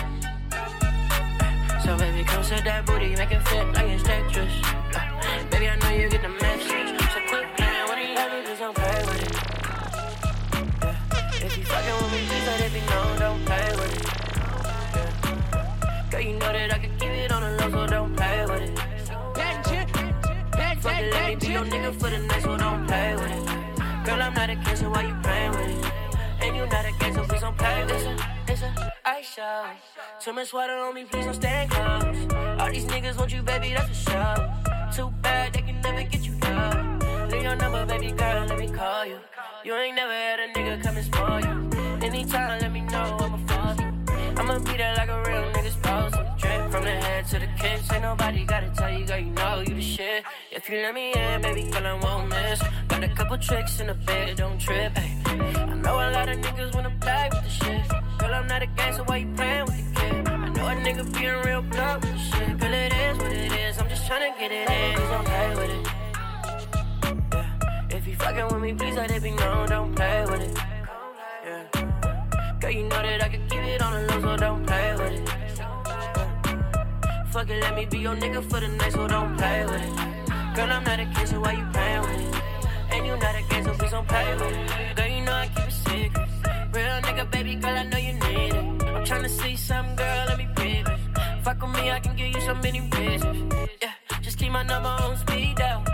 [1.84, 4.54] So baby, come set that booty, make it fit like it's Tetris.
[4.94, 6.94] Uh, baby, I know you get the message.
[7.10, 9.34] So quit playing with it, love it, just don't play with it.
[10.82, 11.46] Yeah.
[11.46, 14.04] If you fucking with me, just let it be known, don't play with it.
[14.94, 16.10] Yeah.
[16.10, 18.62] Girl, you know that I can keep it on the low, so don't play with
[18.62, 18.76] it.
[19.34, 19.92] That shit,
[20.52, 23.14] that, Fuck that, it, let me be your nigga for the next one, don't play
[23.16, 24.06] with it.
[24.06, 25.92] Girl, I'm not a kid, so why you playing with it?
[26.42, 28.20] And you not a kid, so please don't play with it.
[28.46, 29.64] It's a, it's a, ice show.
[30.20, 32.16] Too much water on me, please don't stand close.
[32.58, 34.36] All these niggas want you, baby, that's for sure.
[34.96, 36.98] Too bad, they can never get you down.
[37.30, 39.18] Leave your number, baby girl, let me call you.
[39.64, 41.56] You ain't never had a nigga come and spoil you.
[42.06, 43.90] Anytime, let me know, I'ma fall you.
[44.38, 46.16] I'ma be there like a real nigga supposed.
[46.40, 47.92] Drip from the head to the kids.
[47.92, 50.24] Ain't nobody gotta tell you, girl, you know you the shit.
[50.50, 52.62] If you let me in, baby girl, I won't miss.
[52.88, 54.92] Got a couple tricks in the bed, don't trip.
[54.96, 55.22] Ay.
[55.26, 58.01] I know a lot of niggas wanna play with the shit.
[58.22, 60.28] Girl, I'm not a gang, so why you playing with the kid?
[60.28, 62.58] I know a nigga being real blunt with shit.
[62.60, 63.78] Girl, it is what it is.
[63.80, 64.94] I'm just tryna get it in.
[64.94, 65.82] Please don't play with it.
[67.34, 67.96] Yeah.
[67.96, 69.68] If you fucking with me, please let it be known.
[69.68, 70.56] Don't play with it.
[71.44, 71.64] Yeah.
[72.60, 75.12] Girl, you know that I can keep it on the low, so don't play with
[75.18, 75.28] it.
[77.32, 79.96] Fuck it, let me be your nigga for the night, so don't play with it.
[80.54, 82.42] Girl, I'm not a kid, so why you playing with it?
[82.92, 84.96] And you not a gay, so please don't play with it.
[84.96, 86.28] Girl, you know I keep it secret.
[86.72, 87.98] Real nigga, baby girl, I know
[91.42, 93.68] Fuck with me, I can give you so many bitches.
[93.82, 95.84] Yeah, just keep my number on speed down.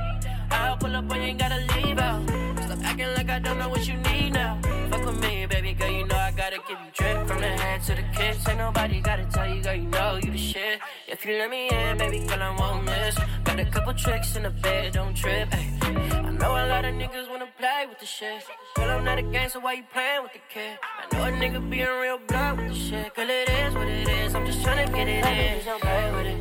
[0.51, 2.23] I'll pull up when you ain't gotta leave out.
[2.65, 4.61] Stop acting like I don't know what you need now.
[4.91, 7.83] Fuck with me, baby girl, you know I gotta give you drip from the head
[7.85, 8.47] to the kids.
[8.47, 10.81] Ain't nobody gotta tell you, girl, you know you the shit.
[11.07, 13.17] If you let me in, baby girl, I won't miss.
[13.45, 15.49] Got a couple tricks in the bed, don't trip.
[15.53, 15.79] Ay.
[15.81, 18.43] I know a lot of niggas wanna play with the shit.
[18.77, 20.79] Girl, I'm not a gang, so why you playing with the kid?
[20.83, 23.15] I know a nigga being real blunt with the shit.
[23.15, 24.38] Girl, it is what it is.
[24.69, 25.65] Tryna get it in.
[25.65, 26.39] Don't play with it.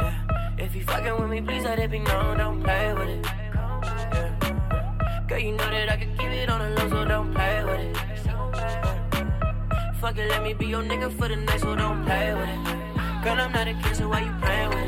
[0.00, 0.64] Yeah.
[0.64, 2.38] If you fucking with me, please let it be known.
[2.38, 3.22] Don't play with it.
[3.22, 3.74] Yeah.
[5.28, 7.80] Girl, you know that I can keep it on the low, so don't play with
[7.80, 7.96] it.
[10.00, 12.64] Fuck it, let me be your nigga for the night, so don't play with it.
[13.24, 14.79] Girl, I'm not a kid, so why you playing with it?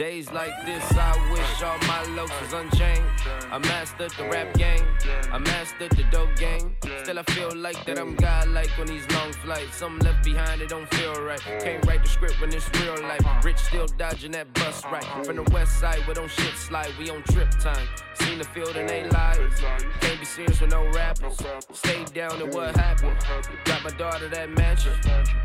[0.00, 3.04] Days like this, I wish all my looks was unchained.
[3.52, 4.86] I mastered the rap game,
[5.30, 6.74] I mastered the dope game.
[7.02, 9.76] Still, I feel like that I'm godlike on these long flights.
[9.76, 11.40] Something left behind, it don't feel right.
[11.40, 13.44] Can't write the script when it's real life.
[13.44, 16.92] Rich still dodging that bus right from the west side where don't shit slide.
[16.98, 17.86] We on trip time.
[18.14, 19.60] Seen the field and they lives.
[20.00, 21.38] Can't be serious with no rappers.
[21.72, 23.16] Stay down and what happened?
[23.64, 24.92] Got my daughter that mansion.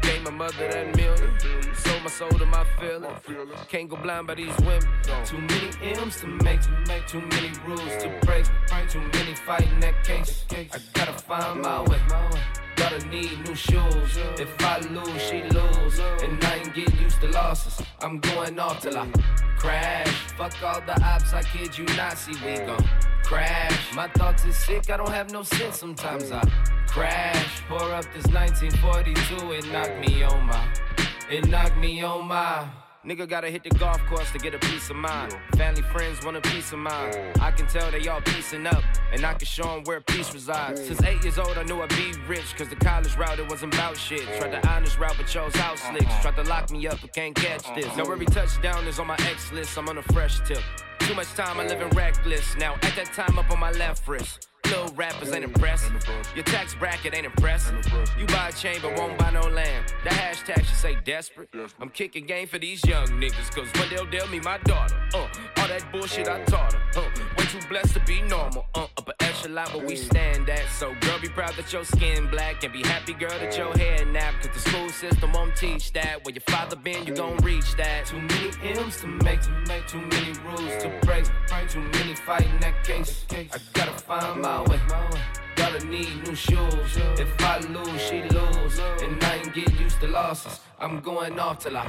[0.02, 1.32] Gave my mother that million.
[1.76, 3.12] Sold my soul to my feeling.
[3.70, 4.82] Can't go blind by these women.
[5.26, 8.46] Too many M's to make, make too many rules to break.
[8.90, 10.46] Too many fighting that case.
[10.52, 12.00] I gotta find my way.
[12.76, 14.18] Gotta need new shoes.
[14.38, 16.00] If I lose, she lose.
[16.24, 17.86] And I ain't get used to losses.
[18.02, 19.08] I'm going off till I
[19.58, 20.08] crash.
[20.38, 22.18] Fuck all the ops, I kid you not.
[22.18, 22.88] See, we gon'
[23.24, 23.94] crash.
[23.96, 25.80] My thoughts is sick, I don't have no sense.
[25.80, 26.42] Sometimes I
[26.88, 27.62] crash.
[27.68, 30.68] Pour up this 1942, it knocked me on my.
[31.30, 32.68] It knocked me on my.
[33.06, 35.38] Nigga gotta hit the golf course to get a peace of mind.
[35.56, 37.16] Family, friends want a peace of mind.
[37.40, 40.84] I can tell they all piecing up, and I can show them where peace resides.
[40.84, 43.76] Since eight years old, I knew I'd be rich, cause the college route, it wasn't
[43.76, 44.24] about shit.
[44.40, 46.06] Tried the honest route, but chose house slicks.
[46.06, 46.22] Uh-huh.
[46.24, 47.96] Tried to lock me up, but can't catch this.
[47.96, 50.64] Now every touchdown is on my X list, I'm on a fresh tip.
[51.02, 52.56] Too much time, I live in reckless.
[52.58, 54.48] Now at that time, up on my left wrist.
[54.66, 55.92] Little rappers ain't impressed.
[56.36, 57.72] Your tax bracket ain't impressed.
[58.18, 59.94] You buy a chain but won't buy no land.
[60.04, 61.50] The hashtag should say desperate.
[61.80, 65.00] I'm kicking game for these young niggas, cause one they'll tell me my daughter.
[65.14, 67.00] Uh, all that bullshit I taught her.
[67.00, 67.10] Uh,
[67.60, 68.66] too blessed to be normal.
[68.76, 70.68] Uh, upper echelon where we stand at.
[70.70, 72.64] So girl, be proud that your skin black.
[72.64, 74.34] And be happy, girl, that your hair nap.
[74.42, 76.24] Cause the school system won't teach that.
[76.26, 78.06] Where your father been, you gon' reach that.
[78.08, 81.26] Too many M's to make, to make too many rules to break.
[81.70, 83.26] Too many fighting that case.
[83.32, 84.80] I gotta find my way.
[85.56, 86.98] Gotta need new shoes.
[87.18, 88.80] If I lose, she lose.
[89.02, 90.60] And I ain't get used to losses.
[90.80, 91.86] I'm going off till I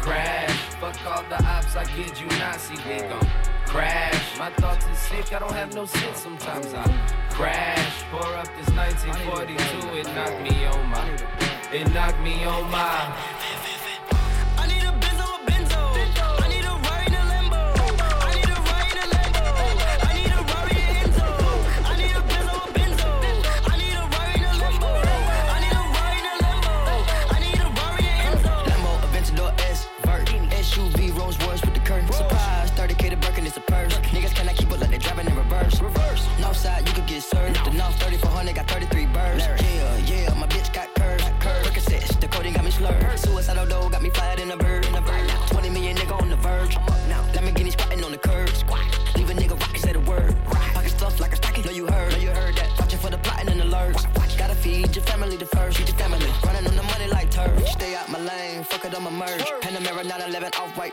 [0.00, 0.50] crash.
[0.80, 2.60] Fuck all the ops, I kid you not.
[2.60, 4.38] See, we gon' crash.
[4.38, 6.18] My thoughts is sick, I don't have no sense.
[6.20, 6.84] Sometimes I
[7.30, 8.02] crash.
[8.10, 11.06] Pour up this 1942, it knocked me on my,
[11.72, 13.77] it knocked me on my.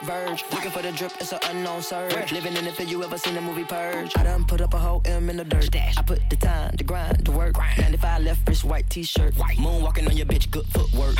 [0.01, 0.43] 911 verge.
[0.51, 2.31] Looking for the drip, it's an unknown surge.
[2.31, 4.11] Living in the field, you ever seen the movie Purge?
[4.17, 5.75] I done put up a whole M in the dirt.
[5.75, 7.57] I put the time, the grind, the work.
[7.77, 9.33] 95 left wrist, white t-shirt.
[9.35, 11.15] Moonwalking on your bitch, good footwork.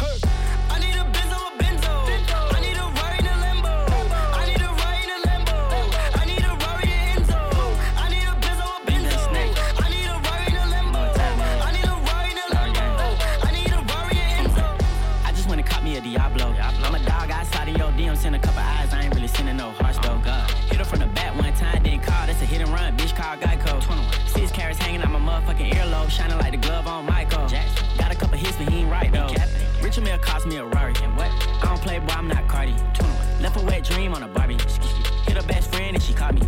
[0.70, 1.35] I need a Benz
[26.06, 27.48] motherfucking shining like the glove on Michael.
[27.98, 29.30] Got a couple hits, but he ain't right though.
[29.82, 30.94] Richard Mille cost me a Rari.
[31.04, 31.30] And what?
[31.30, 32.14] I don't play, boy.
[32.14, 32.76] I'm not Cardi.
[32.94, 33.42] 21.
[33.42, 34.58] Left a wet dream on a Barbie.
[35.28, 36.42] Hit her best friend and she caught me.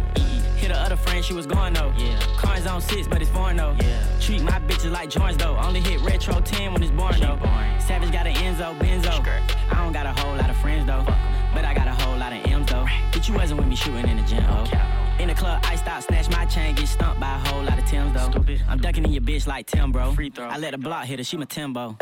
[0.56, 1.94] Hit her other friend, she was going though.
[1.98, 2.20] Yeah.
[2.38, 3.76] Cars on six, but it's foreign though.
[3.80, 4.04] Yeah.
[4.20, 5.56] Treat my bitches like joints though.
[5.58, 7.38] Only hit retro 10 when it's born though.
[7.80, 9.26] Savage got an Enzo, Benzo.
[9.72, 11.06] I don't got a whole lot of friends though.
[11.54, 12.86] But I got a whole lot of M's though.
[13.12, 15.07] Bitch, you wasn't with me shooting in the gym, oh.
[15.20, 17.86] In the club, I stop, snatch my chain, get stumped by a whole lot of
[17.86, 18.32] Tims though.
[18.70, 20.12] I'm ducking in your bitch like Tim, bro.
[20.14, 20.48] Free throw.
[20.48, 21.98] I let the block hit her, she my Timbo.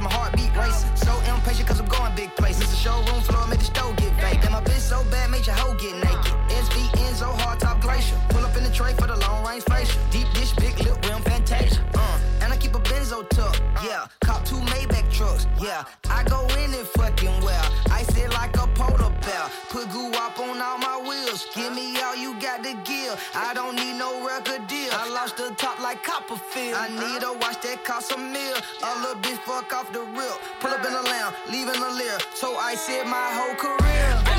[0.00, 0.94] Cause my heart beat racing.
[0.96, 2.70] So impatient cause I'm going big places.
[2.70, 4.44] The showroom floor made the stove get vacant.
[4.44, 6.34] And my bitch so bad, made your hoe get naked.
[6.48, 8.16] SV Enzo, hard top glacier.
[8.30, 10.00] Pull up in the tray for the long range facial.
[10.10, 11.82] Deep dish, big lip, rim, fantasia.
[11.94, 13.56] Uh, and I keep a benzo tuck.
[13.84, 15.46] Yeah, cop two Maybach trucks.
[15.60, 17.66] Yeah, I go in it fucking well.
[17.90, 19.44] I sit like a polar bear.
[19.70, 21.46] Put goo up on all my wheels.
[21.54, 23.14] Give me all you got to give.
[23.34, 23.89] I don't need
[26.90, 28.56] need a watch that cost a mil.
[28.82, 30.36] A little bitch fuck off the real.
[30.60, 32.18] Pull up in a lamb, leaving a leer.
[32.34, 34.29] So I said my whole career.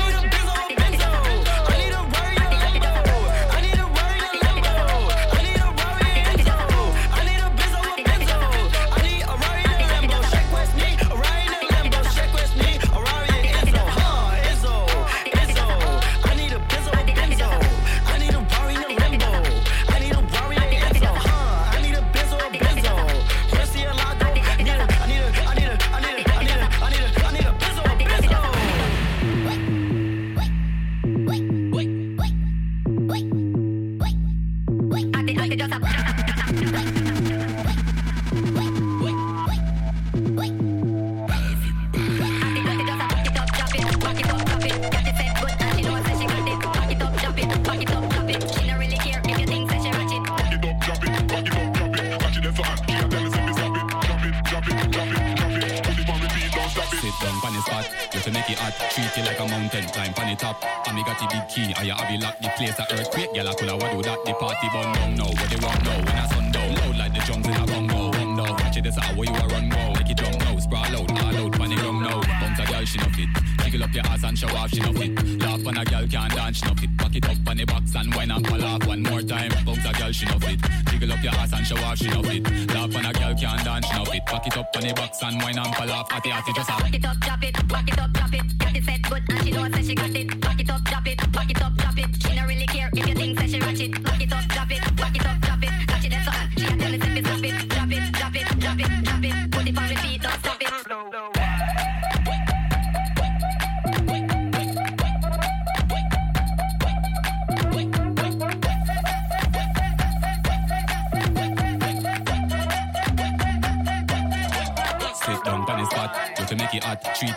[59.18, 60.56] It like a mountain, climb pan the top.
[60.86, 63.34] And me got the big key, I have it lock the place a earthquake.
[63.34, 64.24] Girl, I coulda what do that?
[64.24, 65.26] The party bun down now.
[65.26, 65.98] What they want now?
[65.98, 68.10] When I sundown, loud like the drums in a bongo.
[68.12, 69.92] Run now, watch it this how you a run now.
[69.92, 72.20] Make it jump now, sprawl out, all out, pan the ground now.
[72.40, 73.28] Bounce a girl, she no fit.
[73.64, 75.12] Jiggle up your ass and show off, she no fit.
[75.40, 76.91] Laugh on a girl can't dance, she no fit.
[77.12, 79.52] Back it up on the box and wine and pull off one more time.
[79.66, 80.58] Bounce a girl, she no fit.
[80.88, 82.42] Jiggle up your ass and show off, she no fit.
[82.72, 84.24] Laugh on a girl can't dance, she no fit.
[84.24, 86.10] Back it up on the box and wine and pull off.
[86.10, 86.72] Atty atty just a.
[86.72, 88.58] Back it up, drop it, back it up, drop it.
[88.58, 90.40] Got it set good and she know say she got it.
[90.40, 92.22] Back it up, drop it, back it up, drop it.
[92.22, 94.02] She don't really care if you think say she ratchet.
[94.02, 95.51] Back it up, drop it, back it up, drop it.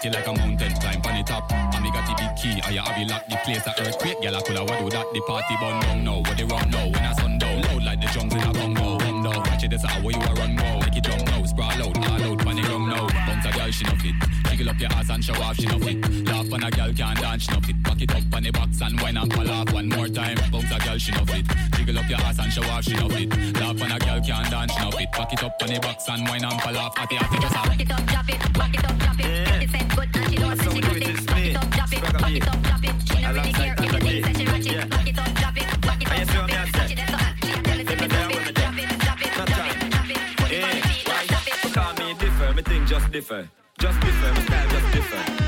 [0.06, 1.52] It like a mountain, climb on the top.
[1.52, 4.22] And me got the big key, I have it lock the place a earthquake.
[4.22, 5.06] Girl, I coulda what do that.
[5.14, 6.86] The party bun down now, what they wrong now?
[6.86, 8.98] When I sundown, loud like the jungle in a bongo.
[9.00, 10.80] Down, watch it, that's how you a run go.
[10.80, 13.08] Make it jump now, sprawl out, all out, the ground now.
[13.26, 14.16] Bounce a girl, she no fit.
[14.50, 15.98] Jiggle up your ass and show off, she no fit.
[16.26, 17.84] Laugh on a girl can't dance, she no fit.
[17.84, 20.38] Back it up on the box and wine and pull off one more time.
[20.52, 21.46] Bounce a girl, she no fit.
[21.74, 23.30] Jiggle up your ass and show off, she no fit.
[23.58, 25.12] Laugh on a girl can't dance, she no fit.
[25.12, 27.00] Back it up on the box and wine and pull off.
[27.00, 28.85] At the attic, just Back it up, drop it, back it
[43.26, 43.50] differ.
[43.80, 45.45] Just differ, style just differ.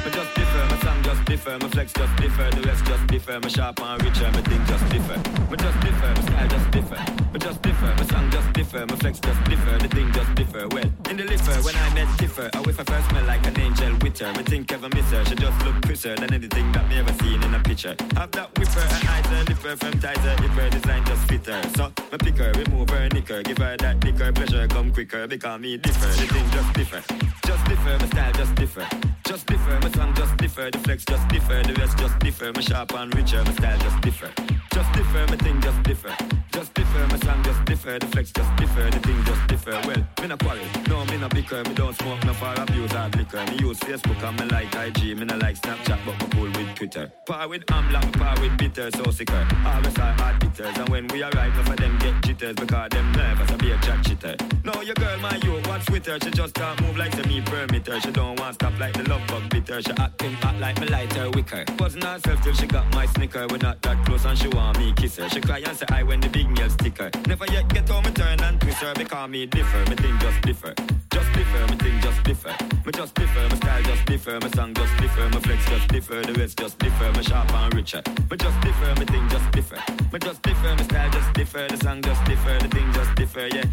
[1.27, 1.57] Differ.
[1.59, 3.39] My flex just differ, the rest just differ.
[3.39, 5.17] My sharp and richer, my thing just differ.
[5.51, 6.99] Me just differ, my style just differ.
[7.33, 8.85] Me just differ, my song just differ.
[8.87, 10.67] My flex just differ, the thing just differ.
[10.69, 13.59] Well, in the liver, when I met differ, I whiff a first smell like an
[13.59, 14.31] angel with her.
[14.33, 17.43] Me think ever miss her, she just look crisper than anything that me ever seen
[17.43, 17.95] in a picture.
[18.15, 21.61] Have that whipper, and eyes lip her, from tighter, hip her, design just fit her.
[21.75, 25.27] So, me pick her, remove her, nick her, give her that dick pleasure come quicker,
[25.27, 27.01] because me differ, the thing just differ.
[27.45, 28.87] Just differ, my style just differ.
[29.25, 32.61] Just differ, my song just differ, the flex just differ, the rest just differ, my
[32.61, 34.31] sharp and richer, my style just differ.
[34.73, 36.46] Just differ, my thing just differ.
[36.57, 39.79] Just differ, my song just differ, the flex just differ, the thing just differ.
[39.85, 43.15] Well, me no quarrel, no me no bicker, me don't smoke no for abuse hard
[43.15, 43.45] liquor.
[43.51, 46.73] Me use Facebook and me like IG, me no like Snapchat, but me cool with
[46.73, 47.11] Twitter.
[47.27, 48.01] Par with Amla,
[48.41, 49.47] me with bitter, so sicker.
[49.67, 53.11] Always are hard bitters, and when we arrive, none of them get jitters because them
[53.11, 54.35] nervous, I be a chat chitter.
[54.63, 56.17] No, your girl, my you, what's with her?
[56.19, 57.13] She just can't move like
[57.47, 57.99] permit her.
[57.99, 59.81] She don't want stop like the love bug bitter.
[59.81, 61.63] She acting hot like me lighter wicker.
[61.79, 63.45] Wasn't herself till she got my snicker.
[63.49, 65.29] We're not that close and she want me kiss her.
[65.29, 67.09] She cry and say I when the big nails stick her.
[67.27, 68.93] Never yet get home me turn and twist her.
[68.93, 70.73] Because me differ, me thing just differ.
[71.11, 72.55] Just differ, me thing just differ.
[72.85, 74.39] Me just differ, my style just differ.
[74.39, 76.21] My song just differ, my flex just differ.
[76.21, 78.01] The rest just differ, my sharp and richer.
[78.29, 79.77] Me just differ, me thing just differ.
[80.11, 81.67] Me just differ, my style just differ.
[81.67, 83.63] The song just differ, the thing just differ, yeah.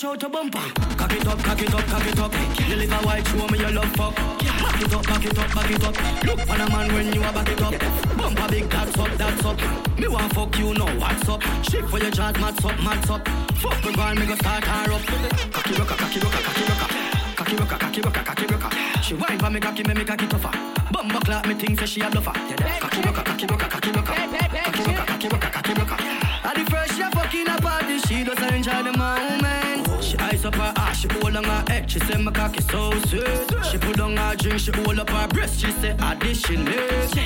[0.00, 0.58] Push out your bumper.
[0.96, 2.32] Cock it up, cock it up, cock it up.
[2.68, 4.14] You live a show me your love fuck.
[4.16, 6.24] Back it up, back it up, back it up.
[6.24, 7.74] Look for a man when you a back it up.
[8.16, 9.98] Bumper big, that's up, that's up.
[9.98, 11.42] Me want fuck you, know what's up.
[11.68, 13.28] Shit for your jaws, mats up, mats up.
[13.60, 15.02] Fuck me, girl, me go start her up.
[15.52, 16.88] Cocky rocker, cocky rocker, cocky rocker.
[17.36, 19.02] Cocky rocker, cocky rocker, cocky rocker.
[19.02, 20.52] She whine for me cocky, make me cocky tougher.
[20.92, 22.32] Bumper clap, me think say she a bluffer.
[22.80, 24.14] Cocky rocker, cocky rocker, cocky rocker.
[24.14, 25.98] Cocky rocker, cocky rocker, cocky rocker.
[26.48, 29.39] At the first she a fucking a party, she doesn't enjoy the moment.
[30.50, 31.88] Up her ass, she hold on her head.
[31.88, 33.64] She say my cocky so sweet.
[33.70, 35.60] She put on her drink, she hold up her breast.
[35.60, 36.76] She say ah, additionally.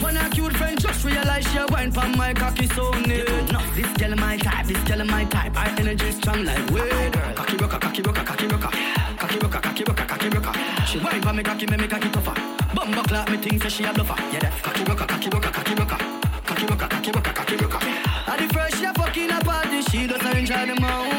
[0.03, 3.27] When her cute friend just realize she a wine for my cocky so neat.
[3.51, 5.57] No, this girl my type, this girl my type.
[5.57, 7.13] Her energy strong like weed.
[7.35, 8.71] Cocky rocker, cocky rocker, cocky rocker.
[9.17, 10.85] Cocky rocker, cocky rocker, cocky rocker.
[10.85, 12.35] She wine for me cocky, make me cocky tougher.
[12.75, 14.21] Bumper clap, me think say she a bluffer.
[14.35, 15.97] Yeah, that cocky rocker, cocky rocker, cocky rocker.
[16.45, 17.87] Cocky rocker, cocky rocker, cocky rocker.
[17.87, 21.14] At the first she a fucking a party, she doesn't enjoy the moment.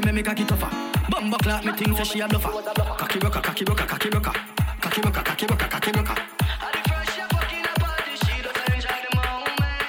[0.00, 0.70] Cocky, make me cocky tougher.
[1.10, 2.50] Bumper clap, me think say she a bluffer.
[2.98, 4.32] Cocky rocker, cocky rocker, cocky rocker.
[4.80, 6.14] Cocky rocker, cocky rocker, cocky rocker.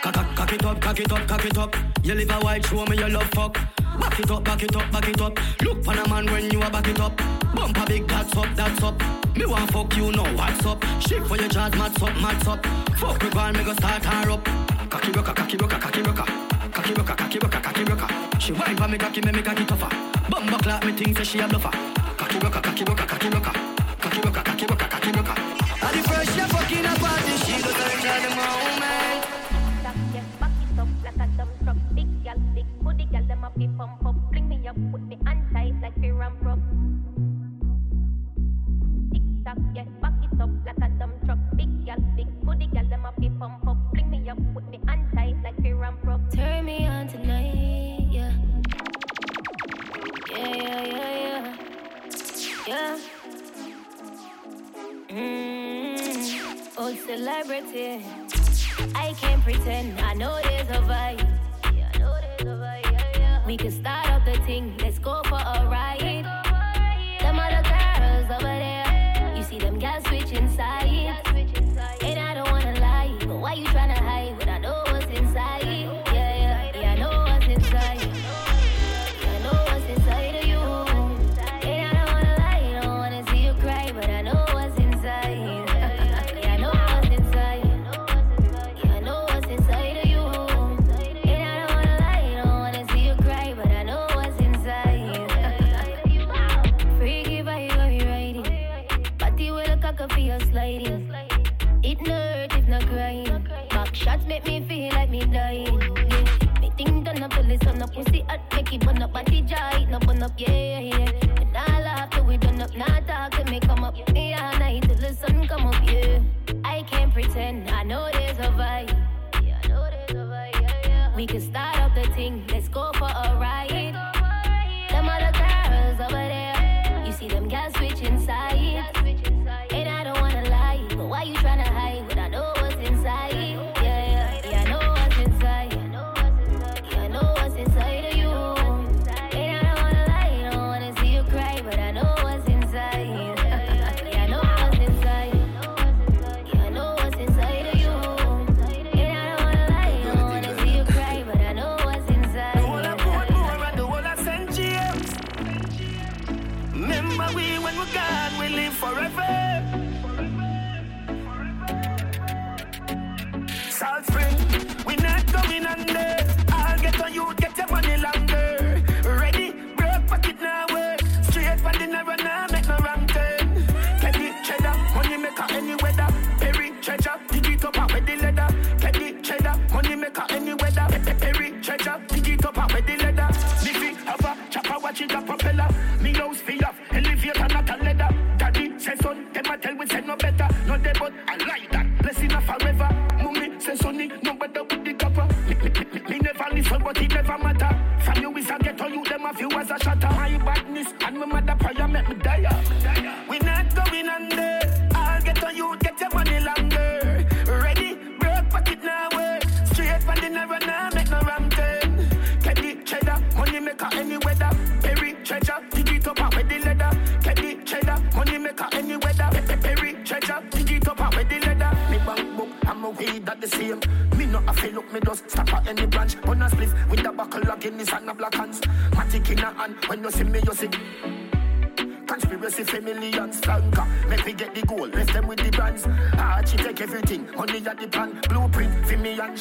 [0.01, 1.75] Cock, it up, cock it up, cock it up.
[2.03, 3.53] You live a white, show me your love fuck.
[3.99, 5.39] Back it up, back it up, back it up.
[5.61, 7.15] Look for a man when you a back it up.
[7.55, 9.01] Bumper big, that's up, that's up.
[9.37, 10.83] Me want fuck you, know what's up.
[10.99, 12.65] Shit for your jaws, mats up, mats up.
[12.97, 14.43] Fuck me, girl, me go start her up.
[14.89, 16.25] Cocky rocker, cocky rocker, cocky rocker.
[16.71, 18.30] Cocky rocker, cocky rocker, cocky rocker.
[18.41, 19.87] She whine for me cocky, make me cocky tougher.
[20.27, 21.69] Bumper clap, me think say she a bluffer.
[22.17, 23.53] Cocky rocker, cocky rocker, cocky rocker.
[24.01, 25.41] Cocky rocker, cocky rocker, cocky rocker.
[25.85, 27.80] At the first she fucking a party, she doesn't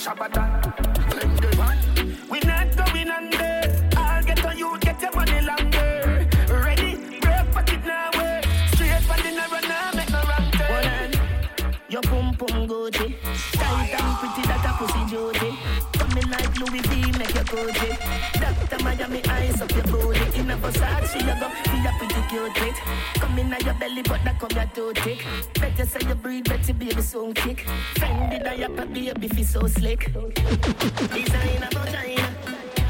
[0.00, 0.64] Shabatan.
[1.58, 1.76] One.
[2.30, 3.60] We not going under.
[3.98, 6.26] I'll get on you, get your money longer.
[6.48, 8.44] Ready, break pocket now, work.
[8.72, 11.12] Straight from the narrow now, make no wrong turn.
[11.90, 13.14] Your pum pum Gucci,
[13.52, 15.52] tight and pretty that a pussy Jody.
[15.92, 18.40] Coming like Louis V, make your Gucci.
[18.40, 20.40] Doctor Miami eyes up your booty.
[20.40, 22.76] In a Versace, you go be a pretty cute it.
[23.40, 25.59] In at your belly, but that come your too thick.
[28.76, 30.12] Diaper, baby feel so slick.
[30.12, 32.34] Designer vagina,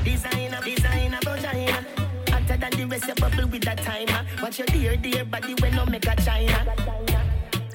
[0.04, 1.86] designer, designer vagina.
[2.28, 4.26] Hotter than the rest, you bubble with that timer.
[4.42, 6.74] Watch your dear, dear body when no make a China.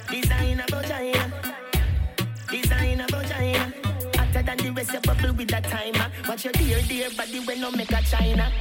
[0.10, 1.34] Designer vagina,
[2.49, 3.74] designer vagina.
[4.16, 6.12] Hotter than the rest, you bubble with that timer.
[6.28, 8.51] Watch your dear, dear body when no make a China.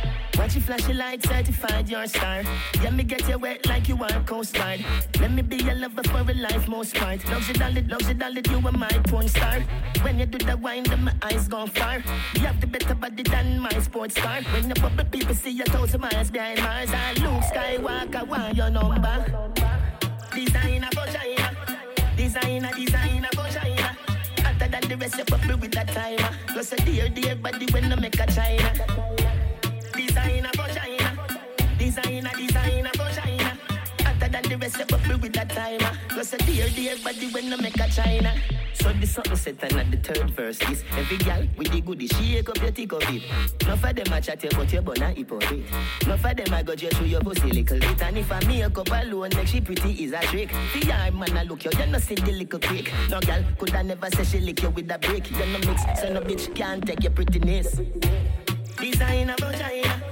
[0.54, 2.42] Watch you flash your certified your star.
[2.80, 4.84] Yeah, me get you wet like you are Coast Guard.
[5.18, 7.28] Let me be your lover for a life, most part.
[7.28, 9.64] Loves you, darling, loves you, darling, you are my porn star.
[10.02, 12.04] When you do the wine, then my eyes gone far.
[12.34, 14.42] You have the better body than my sports car.
[14.52, 16.90] When you bubble, people see you thousand miles behind Mars.
[16.92, 19.50] I Luke Skywalker, want your number.
[20.32, 21.50] Designer vagina,
[22.16, 23.96] designer, designer vagina.
[24.38, 26.30] Hotter than the rest, you bubble with that timer.
[26.46, 28.73] Plus a dear, dear body when no make a China.
[35.04, 35.98] The bubble with that timer.
[36.08, 38.34] Plus a dear, dear body when no make a China.
[38.74, 42.08] So this something set and at the third verse is Every gal with the goodie,
[42.08, 43.22] shake up your tick of it.
[43.62, 46.90] Enough of them a chat you but you born Enough of them a go you
[46.90, 48.02] through your pussy little bit.
[48.02, 50.50] And if I make up alone make she pretty is a trick.
[50.72, 53.82] The yard man a look you, you no see the little quick No gal coulda
[53.82, 55.30] never say she lick you with a brick.
[55.30, 57.80] You no mix, so no bitch can't take your prettiness.
[58.76, 60.02] Designer vagina,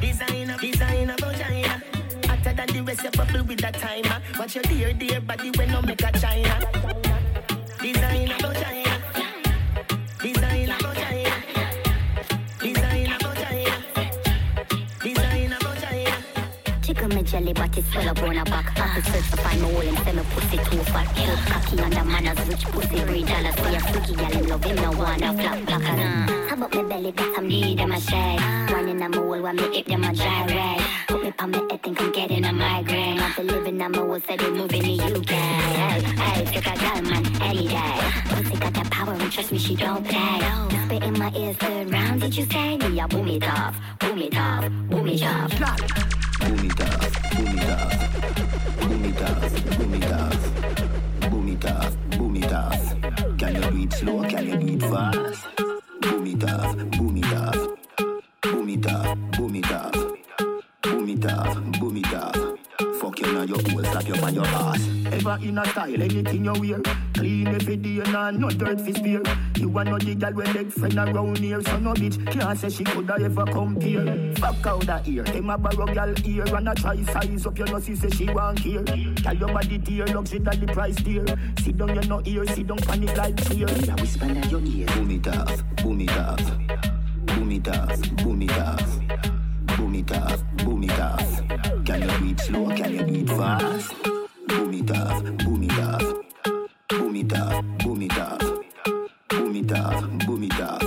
[0.00, 1.33] designer, designer vagina Hotter
[2.54, 5.82] than the rest you bubble with that timer Watch your dear, dear body when no
[5.82, 6.60] make a China
[7.80, 8.93] Designer vagina.
[17.34, 18.78] Jelly, but it's swell up on a back.
[18.78, 21.06] I have to search to find my hole and send me pussy too fat.
[21.16, 23.54] Good cocky and the manners, which pussy breed dollars.
[23.56, 25.82] See a freaky gal in love, him no wanna flap back.
[25.82, 26.48] Nah.
[26.48, 28.40] How about me belly, get some need them a shade.
[28.70, 30.80] One in a mole, when me hip them a dry rag.
[31.08, 33.18] Put me me head, think I'm getting a migraine.
[33.18, 35.30] After living on my wall, said they moving in UK.
[35.30, 37.98] Hey, hey, take a gal, man, any day.
[38.28, 40.40] Pussy got the power, and trust me, she don't play.
[40.84, 42.76] Spit in my ears, third round, did you say?
[42.76, 46.23] Me, I boom it off, boom it off, boom it off.
[46.44, 46.60] Boom
[51.48, 52.94] it off, boom it off.
[53.38, 54.22] Can you do it slow?
[54.24, 55.46] Can you do it fast?
[56.02, 56.76] Boom it off,
[61.80, 62.94] boom it off, boom it off, boom it off, boom.
[63.00, 64.88] Fuck you now your hole, slap you on your ass.
[65.12, 66.80] Ever in a style, anything you wear.
[67.14, 69.22] Clean every day, nah, no dirt fi spear.
[69.56, 72.68] You are not the girl with leg friend around here, so no bitch can't say
[72.68, 74.34] she coulda ever compare.
[74.36, 77.66] Fuck out that ear, them a borrow girl ear and a try size up your
[77.68, 78.82] nose, say she want here.
[78.82, 81.24] Tell your body dear, luxury that the price dear.
[81.62, 83.66] Sit down, you no ear, sit down, panic like fear.
[83.66, 84.86] Now whisper in your ear.
[84.86, 86.58] Boom it off, boom it off.
[87.26, 89.33] Boom it off, boom it off.
[89.94, 91.84] Boom it off, boom it off.
[91.86, 92.66] Can you it slow?
[92.74, 93.94] Can you it fast?
[94.48, 96.02] Boom it off, boom it off.
[96.88, 98.40] Boom it off, boom it off.
[99.28, 100.82] Boom it off, boom it off.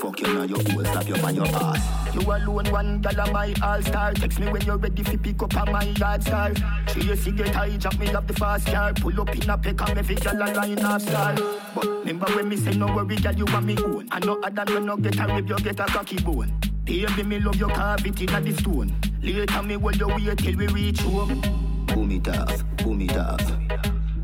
[0.00, 2.14] Fuck you now your hole, slap you on your ass.
[2.14, 4.14] You alone, one gal my all-star.
[4.14, 6.52] Text me when you're ready fi pick up on my yard star.
[6.52, 8.94] Get high, jump me up the fast car.
[8.94, 11.34] Pull up in a peck and every gal a line off star.
[11.74, 14.08] But remember when me say no worry, gal, you want me own.
[14.10, 16.58] I know other when no get a rib, you get a cocky bone.
[16.88, 18.94] Baby, me love your carving in the stone.
[19.22, 21.38] Later me hold your wait till we reach home.
[21.86, 23.46] Boom it off, boom it off.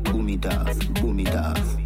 [0.05, 1.77] Boom it off, boom it off.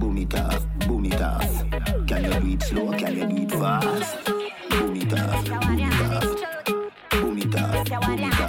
[0.00, 1.64] Boom it off, boom it off.
[2.08, 2.92] Can you do it slow?
[2.92, 4.24] Can you do it fast?
[4.70, 6.26] Boom it off, boom it off.
[7.10, 8.39] Boom it off, boom it off.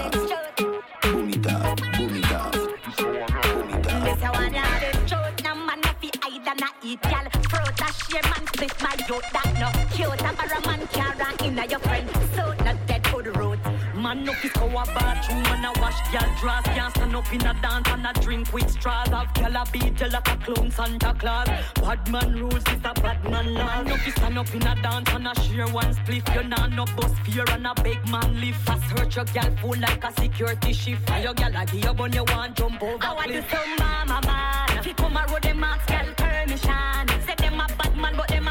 [6.59, 7.25] No fi a eat, gal.
[7.49, 9.25] Fruit a share man split my youth.
[9.33, 10.21] That no cute.
[10.21, 12.09] A para man carry inna your friend.
[12.35, 13.59] So not dead for the road.
[14.01, 17.53] Man up his cover bathroom and a wash gal dress Can't stand up in a
[17.61, 21.13] dance and a drink with straws Have gal a beat you like a clown Santa
[21.19, 24.65] Claus Bad man rules is a bad man law Man up his stand up in
[24.65, 27.99] a dance and a share one spliff You nah no bus fear and a big
[28.09, 31.65] man lift Fast hurt your gal full like a security shift And your gal a
[31.65, 34.83] give you bun you want jump over I want to some mama man.
[34.83, 37.07] Fi come a road them ask gal permission.
[37.25, 38.50] Say them a bad man but them a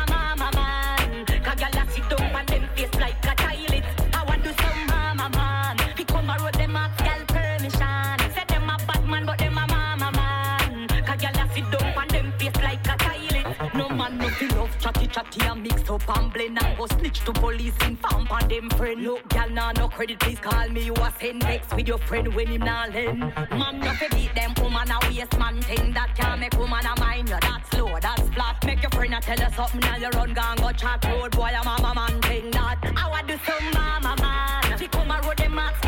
[14.92, 18.68] chatty chatty and mix up and blend and go snitch to police inform for them
[18.70, 19.02] friend.
[19.02, 20.84] Look, gal nah no credit, please call me.
[20.84, 23.20] You a send next with your friend when him nah lend.
[23.20, 26.98] Man no fi beat them woman a waste man thing that can make woman a
[27.00, 27.36] mind you.
[27.40, 28.64] That's slow, that's flat.
[28.64, 31.50] Make your friend a tell you something and you run gang go chat road boy
[31.60, 32.78] a mama man thing that.
[32.96, 34.78] I want to some mama man.
[34.78, 35.79] Fi come a road them ask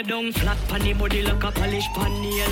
[0.00, 2.50] lay down flat pan the body like a polish pan nail.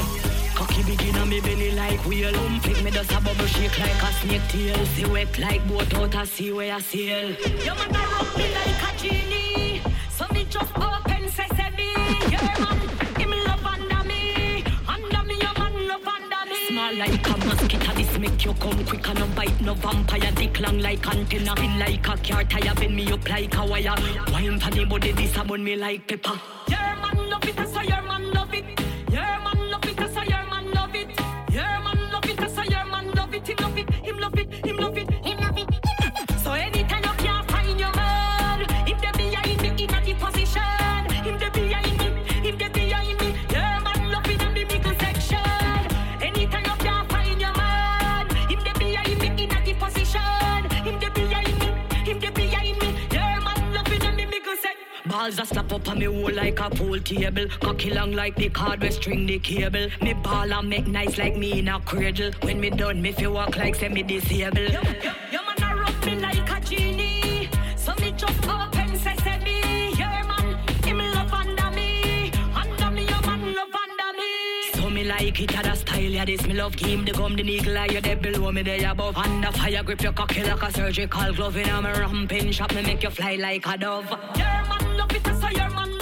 [0.54, 2.34] Cocky begin on me belly like wheel.
[2.34, 4.86] Um, pick me just a bubble shake like a snake tail.
[4.86, 7.30] See wet like boat out a sea where I sail.
[7.64, 9.82] Your man a rub me like a genie.
[10.10, 11.92] So me just open sesame.
[12.32, 12.78] Yeah, man,
[13.20, 14.64] him love under me.
[14.86, 16.68] Under me, your man love under me.
[16.68, 20.32] Small like a mosquito, this make you come quick and no bite no vampire.
[20.32, 23.94] Dick long like antenna, spin like a car tire, bend me up like a wire.
[24.32, 26.40] Wine for the body, this a bun me like pepper.
[26.68, 27.17] Your man
[55.18, 57.48] Balls a slap up on me wall like a pool table.
[57.58, 59.88] Cocky long like the card we string the cable.
[60.00, 62.30] Me ball and make nice like me in a cradle.
[62.42, 64.70] When me done, me feel walk like semi disabled.
[65.32, 65.47] Your man a
[75.08, 77.04] like it a style, yeah, this me love game.
[77.04, 79.16] The gum, the eagle eye, you there below me, there above.
[79.16, 81.56] Under fire, grip your cocky like a surgical glove.
[81.56, 84.10] In a me ramping shop, me make you fly like a dove.
[84.10, 85.97] Your man love it, so your man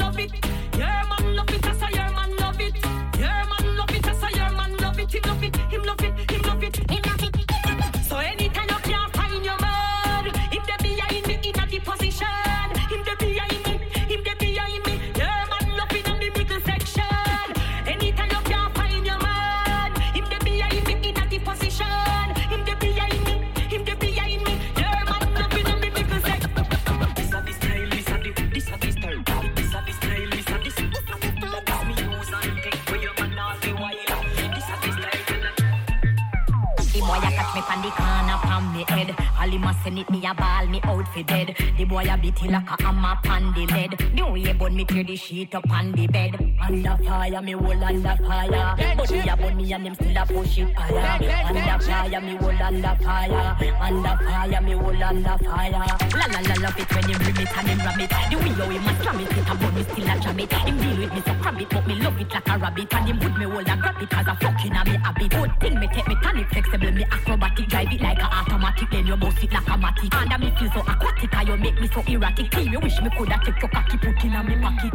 [41.89, 43.97] boy a beat it like a hammer pan the lead.
[44.33, 46.35] Way bun me tear the sheet up on the bed.
[46.61, 48.75] Under fire, me hold under fire.
[48.97, 51.47] But he a bun me and him still a push it higher.
[51.47, 53.57] Under fire, me hold under fire.
[53.81, 55.71] Under fire, me hold under fire.
[55.71, 58.11] La la la love it when him rim it and him ram it.
[58.31, 60.53] The way how him a slam it, it a bun me still a jam it.
[60.53, 62.95] Him deal with me so crab it, but me love it like a rabbit.
[62.95, 65.31] And him would me hold and grab it as a fucking a me habit.
[65.31, 68.91] Good thing me take me tan it flexible, me acrobatic, drive it like a automatic.
[68.91, 70.15] Then you bounce it like a matic.
[70.15, 72.51] Under me feel so aquatic, and you make me so erratic.
[72.51, 74.93] Team, you wish me coulda take your cocky put in a me pocket.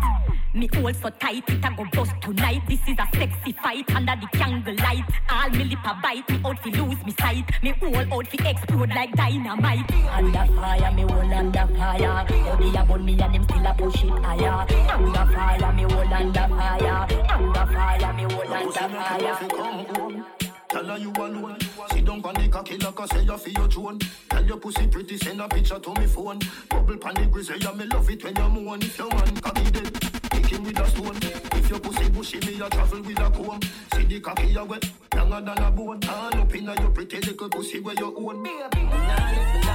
[0.53, 2.61] Me hold so tight, it a go bust tonight.
[2.67, 5.05] This is a sexy fight under the candle light.
[5.29, 7.49] All me lip a bite, me out fi lose me sight.
[7.63, 9.91] Me whole out fi explode like dynamite.
[10.11, 12.25] Under fire, me hold under fire.
[12.27, 14.65] Body a burn me and him still a push it higher.
[14.91, 17.07] Under fire, me hold under fire.
[17.29, 20.50] Under fire, me hold under fire.
[20.71, 21.57] Tell her you alone.
[21.91, 23.99] Sit down on the cocky like I say you feel your drone.
[24.29, 26.39] Tell your pussy pretty, send a picture to me phone.
[26.69, 28.81] Bubble pan the grizzly, yeah, me love it when you moan.
[28.81, 31.17] If your man cocky dead, eh, kick him with a stone.
[31.59, 33.59] If your pussy bushy, me a travel with a comb.
[33.93, 35.99] See the cocky a wet, younger than a bone.
[35.99, 38.41] Turn up in your pretty little pussy where you own.
[38.41, 39.65] Baby, nah, me, nah, lift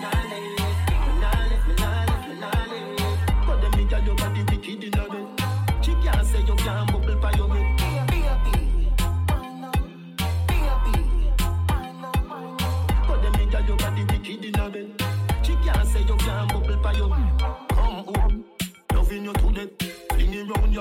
[0.00, 0.55] nah,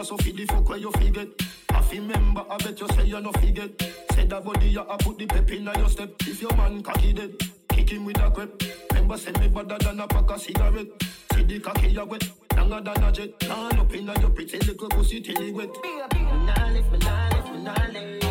[0.06, 1.28] so feed the fuck where you forget.
[1.70, 3.70] I fi remember, I bet you say you no forget.
[4.12, 6.10] Say that body you a put the pep in your step.
[6.22, 7.32] If your man cocky dead,
[7.70, 8.62] kick him with a crep.
[8.92, 10.88] Remember, send me better than a pack of cigarette.
[11.34, 13.40] See the cocky you wet, longer than a jet.
[13.40, 15.74] Turn up in your pretty little pussy till it wet.
[15.82, 18.25] Baby, nah lift me, nah lift me, nah lift.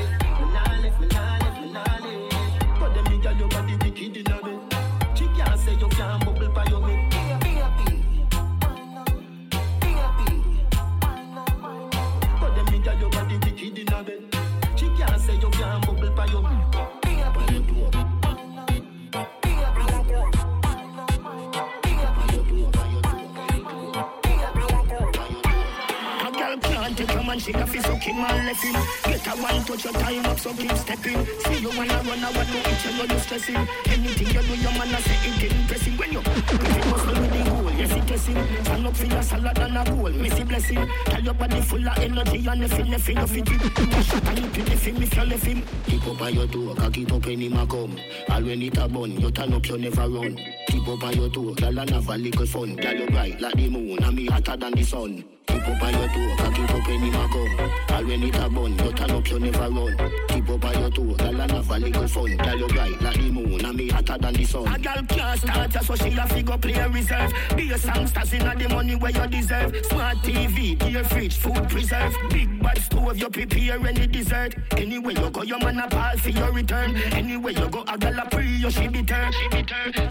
[27.34, 28.74] Man, she got fi suck him and left him.
[29.04, 31.26] Get a one touch your time up, so keep stepping.
[31.26, 33.56] See you wanna run, I want to eat you, know you stressing.
[33.86, 35.96] Anything you do, your man a say it impressing.
[35.96, 38.64] When you you muscle with the goal, yes it testing.
[38.64, 40.88] Stand up for your salad and a goal, missy blessing.
[41.06, 43.78] Tell your body full of energy and you left him, you fit it.
[43.78, 45.62] You a shot and you left him if you left him.
[45.86, 47.98] Keep up on your toe, cock it up any ma come.
[48.30, 50.38] All when it a bun, you turn up, you never run.
[50.68, 52.76] Keep up on your toe, girl and have a little fun.
[52.76, 55.24] Girl you bright like the moon, and me hotter than the sun.
[55.54, 57.70] Keep up on your toe, cock it up any ma come.
[57.90, 60.12] All when it a bun, you turn up, you never run.
[60.28, 62.36] Keep up on your toe, girl and have a little fun.
[62.36, 64.66] Girl you bright like the moon, and me hotter than the sun.
[64.66, 67.32] A girl can't start ya, so she a figure play reserve.
[67.56, 69.86] Be a songsters inna the money where you deserve.
[69.86, 72.16] Smart TV, dear fridge, food preserve.
[72.30, 74.56] Big bad stove, you prepare any dessert.
[74.76, 76.96] Anywhere you go, your man a ball for your return.
[77.12, 79.04] Anywhere you go, a girl a pre, you she be.
[79.06, 79.62] She.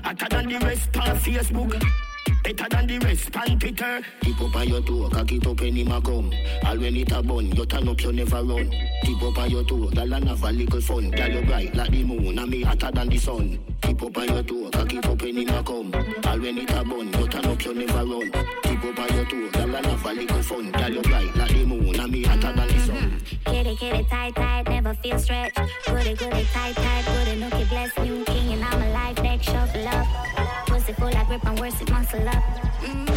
[0.04, 2.13] Hotter than the rest on Facebook.
[2.44, 4.02] Better than the rest, pan Twitter.
[4.20, 6.30] Keep up on your toe, cock it up any ma come.
[6.66, 8.70] All when it a bun, you turn up, you never run.
[9.04, 11.10] Keep up on your toe, girl and have a little fun.
[11.12, 13.60] Girl you bright like the moon, and me hotter than the sun.
[13.82, 15.94] Keep up on your toe, cock it up any ma come.
[16.26, 18.32] All when it a bun, you turn up, you never run.
[18.64, 20.72] Keep up on your toe, girl and have a little fun.
[20.72, 23.22] Girl you bright like the moon, and me hotter than the sun.
[23.46, 25.62] Kitty, kitty, tight, tight, never feel stretched.
[25.86, 29.88] Goody, goody, tight, tight, goody, nookie, bless new king, and I'm a life deck, shuffle
[29.88, 30.63] up.
[30.84, 32.44] Pussy full of grip and worse it muscle up.
[32.82, 33.08] Mm,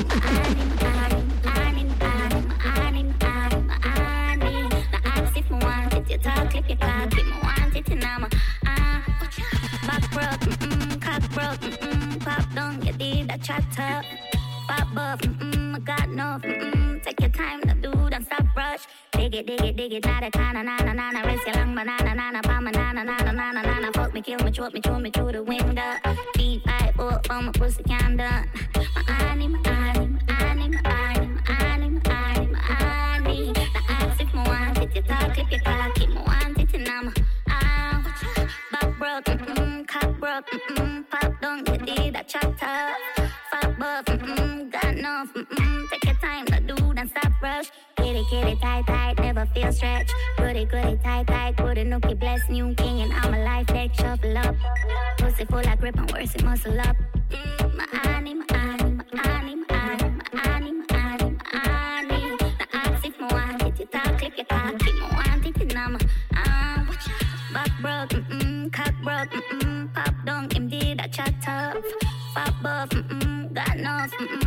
[8.04, 8.28] I'm a,
[8.66, 9.02] ah.
[9.84, 12.54] Back broke, cock broke, pop
[13.80, 14.04] up.
[14.68, 17.60] Pop buff, mm-mm, I got enough, mm-mm, take your time
[18.76, 18.86] rush.
[19.12, 21.74] Dig it, dig it, dig it, not a nada, kana, nana, nana, risk your lung,
[21.74, 25.10] banana, nana, bama, nana, nana, nana, nana, fuck me, kill me, choke me, throw me
[25.10, 25.94] through the window.
[26.34, 28.44] Deep I bought for oh, my pussy kinda.
[28.74, 33.52] My anim, anim, anim, anim, anim, anim, anim.
[33.52, 36.74] The ass if me want it, you talk if you talk it, me want it
[36.74, 37.08] and I'm
[37.48, 38.04] out.
[38.72, 43.30] Back broke, mm-mm, cock broke, mm-mm, pop down, you did a chat up.
[43.50, 47.70] Fuck buff, mm-mm, got enough, mm-mm, take your time, now do, and stop rush
[48.16, 50.14] kitty kitty tight tight, never feel stretched.
[50.38, 54.38] Goody goody tight tight, goody nookie bless new king and I'm a life deck shuffle
[54.38, 54.54] up.
[55.18, 56.96] Pussy full of grip and worse it muscle up.
[57.30, 62.36] Mm, my honey, my honey, my honey, my honey, my honey, my honey, my honey.
[62.40, 65.60] Now ask if my want it, you talk clip your cock, keep my want it,
[65.60, 65.98] you numb.
[66.34, 67.06] Ah, watch.
[67.52, 71.84] Back broke, mm mm, cock broke, mm mm, pop dunk, MD I chat tough.
[72.34, 74.45] Pop up, mm mm, got enough, mm mm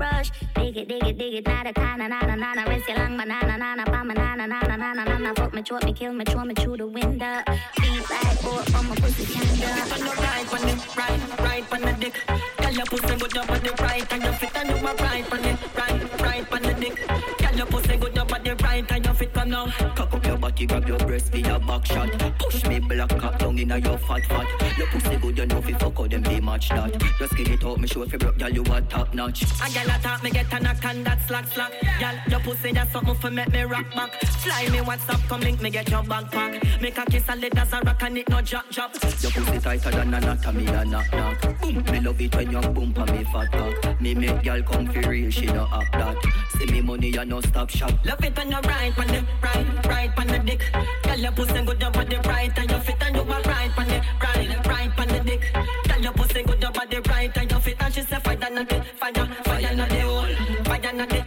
[0.00, 0.30] rush.
[0.54, 2.62] Dig it, dig it, dig it, nada, kana, nada, nada.
[2.68, 5.34] Rest your long banana, nana, pa, banana, nana, nana, nana.
[5.34, 7.42] Fuck me, choke me, kill me, throw me through the window.
[7.80, 9.68] Beat like boat from my pussy candle.
[9.94, 12.16] On the right, on the right, right on the dick.
[12.58, 15.32] Girl, your pussy good up on the right, and your fit and you a right
[15.32, 16.96] on the right, right on the dick.
[17.38, 19.66] Girl, your pussy good up on the right, and your fit come now.
[19.94, 22.10] Cock up your body, grab your breast for your back shot.
[22.38, 24.78] Push me black cock down inna your fat fat.
[24.78, 27.02] Your pussy good, you know fi fuck how them be match that.
[27.18, 29.42] Just get it out, me show if you broke, girl, you a top notch.
[29.42, 31.72] A girl a talk, me get a knock and that slack slack.
[32.00, 34.12] Girl, your pussy that's something for make me rock back.
[34.20, 36.80] Fly me WhatsApp, come link me get your backpack.
[36.80, 38.94] Make a kiss let us a rock and it no drop drop.
[39.20, 41.60] Your pussy tighter than anatomy a knock knock.
[41.60, 44.00] Boom, me love it when you boom pa me fat cock.
[44.00, 46.16] Me make girl come for real, she no act that.
[46.58, 47.92] See me money, you no stop shop.
[48.04, 50.62] Love it when you right on the right, right on the dick.
[51.02, 53.86] Girl, your pussy good on the right and your fit and you a right on
[53.86, 55.52] the right, right on the dick.
[55.52, 58.62] Girl, your pussy good on the right and your fit and she say fire na
[58.64, 61.24] the fire, fire na the hole, fire na the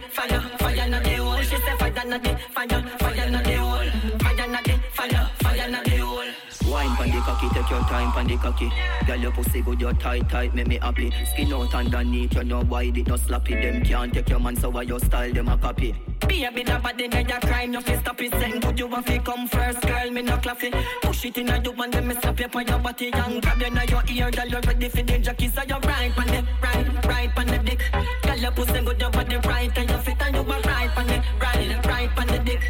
[7.74, 8.70] your time pon the cocky.
[9.06, 11.12] Girl, your pussy good, you tight, tight, make me happy.
[11.32, 13.54] Skin out underneath, you know wide it, no sloppy.
[13.54, 15.94] Them can't take your man, so why your style them a copy.
[16.20, 18.32] Baby, that body now you crime, no fi stop it.
[18.32, 20.70] Send good, you want fi come first, girl, me no claffy.
[21.02, 23.60] Push it in a you and then me slap you on your body and grab
[23.60, 26.46] you now your ear, girl, you ready for the jockey, so you right pon the
[26.62, 27.82] right, right pon the dick.
[28.22, 31.06] Girl, your pussy good, your body right, and you fit and you a right pon
[31.08, 32.60] the right, right pon the dick,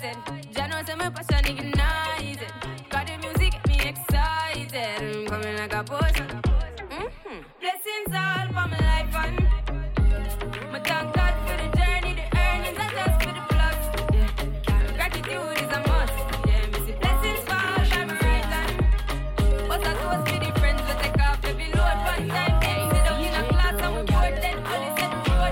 [0.00, 2.52] passion ignited.
[2.88, 4.74] Got the music get me excited.
[5.00, 6.26] I'm coming like a potion.
[6.90, 7.44] Mhm.
[7.60, 9.36] Blessings all for my life and
[10.72, 13.80] my thank God for the journey, the earnings are just for the plus.
[14.14, 14.96] Yeah.
[14.96, 16.16] Gratitude is a must.
[16.48, 16.64] Yeah,
[17.00, 18.46] blessings fall by my right.
[19.68, 21.20] But I toast to the friends that take
[21.50, 21.68] every.
[21.76, 22.30] One time
[23.28, 23.42] in a
[23.84, 24.08] and we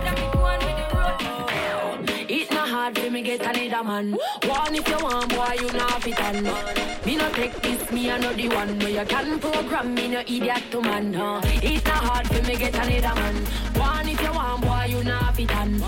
[0.09, 2.30] and we go on with the road.
[2.30, 4.18] It not hard for me get another man.
[4.59, 6.42] One if you want, boy, you not fit on.
[7.06, 8.76] Me no take this, me I know the one.
[8.80, 11.14] Where you can program me, no idiot to man.
[11.14, 11.40] Huh?
[11.44, 13.36] It not hard for me get another man.
[13.76, 15.78] One if you want, boy, you not fit on.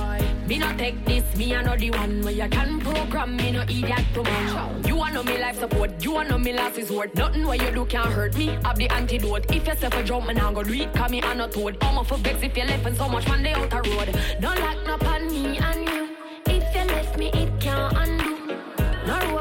[0.47, 2.23] Me no take this, me I know the one.
[2.23, 4.85] Where you can program me, no idiot to man.
[4.87, 7.13] You want know me life support, you want know me last resort.
[7.17, 8.57] Nothing where you do can hurt me.
[8.65, 9.51] Have the antidote.
[9.51, 10.95] If you say for jump, me nah go do it.
[10.95, 11.77] Cause me I not toad.
[11.83, 14.17] I'm for vex if you left and so much man they out the road.
[14.41, 16.00] Don't lock no on me and you.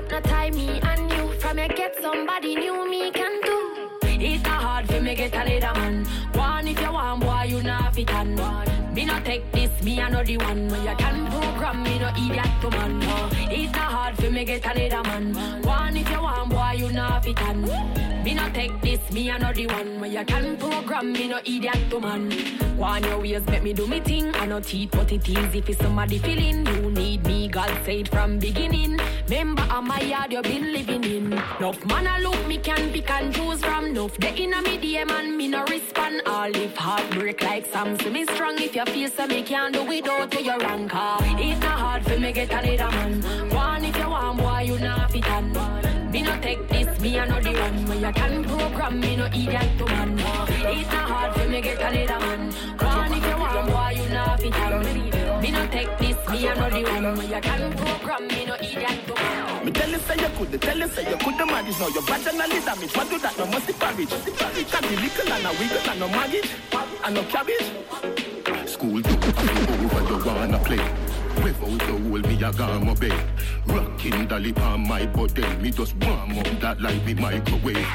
[0.09, 1.31] No tie me and you.
[1.39, 3.89] From you get somebody new, me can do.
[4.03, 6.05] It's not hard for me get another man.
[6.33, 8.35] One if you want, boy, you not fit on.
[8.93, 10.67] Me no take this, me know the one.
[10.67, 12.99] Where you can program me, no idiot to man.
[12.99, 13.29] No.
[13.51, 15.61] It's not hard for me get another man.
[15.61, 17.61] One if you want, boy, you not fit on.
[18.23, 19.99] Me no take this, me know the one.
[19.99, 22.31] Where you can program me, no idiot to man.
[22.77, 24.33] One your ways make me do me thing.
[24.35, 26.65] I no teeth, but it is if it's somebody feeling.
[26.65, 28.99] You need me, God said from beginning.
[29.27, 31.33] Remember, I'm my yard you been living in.
[31.33, 33.85] Enough man a look me can pick and choose from.
[33.85, 36.21] Enough the inna me DM and me no respond.
[36.27, 38.55] All if heartbreak like Sam, see me strong.
[38.59, 40.87] If you feel so me can't do without you, you're wrong.
[40.87, 41.19] Car.
[41.21, 43.49] It's not hard for me get another man.
[43.49, 45.98] One if you want, boy, you not fit on.
[46.11, 49.25] Me no take this, me I know the one where you can program me no
[49.27, 50.17] idiot to man.
[50.17, 52.51] It's not hard for me get another man.
[52.79, 55.41] One if you want, boy, you not fit on.
[55.41, 58.55] Me no take this, me I know the one where you can program me no
[58.55, 59.65] idiot to man.
[59.65, 61.79] Me tell you say you could, tell you say you could the manage.
[61.79, 62.95] Now your vaginally damage.
[62.97, 63.37] What do that?
[63.37, 64.09] No musty porridge.
[64.09, 66.49] Can be little and a wiggle and no maggot
[67.05, 67.69] and no cabbage.
[68.67, 71.38] School do over you wanna play.
[71.43, 73.25] Without the hole, me a gone obey.
[73.65, 77.87] Rocking dolly on my body, me just warm up that like me microwave.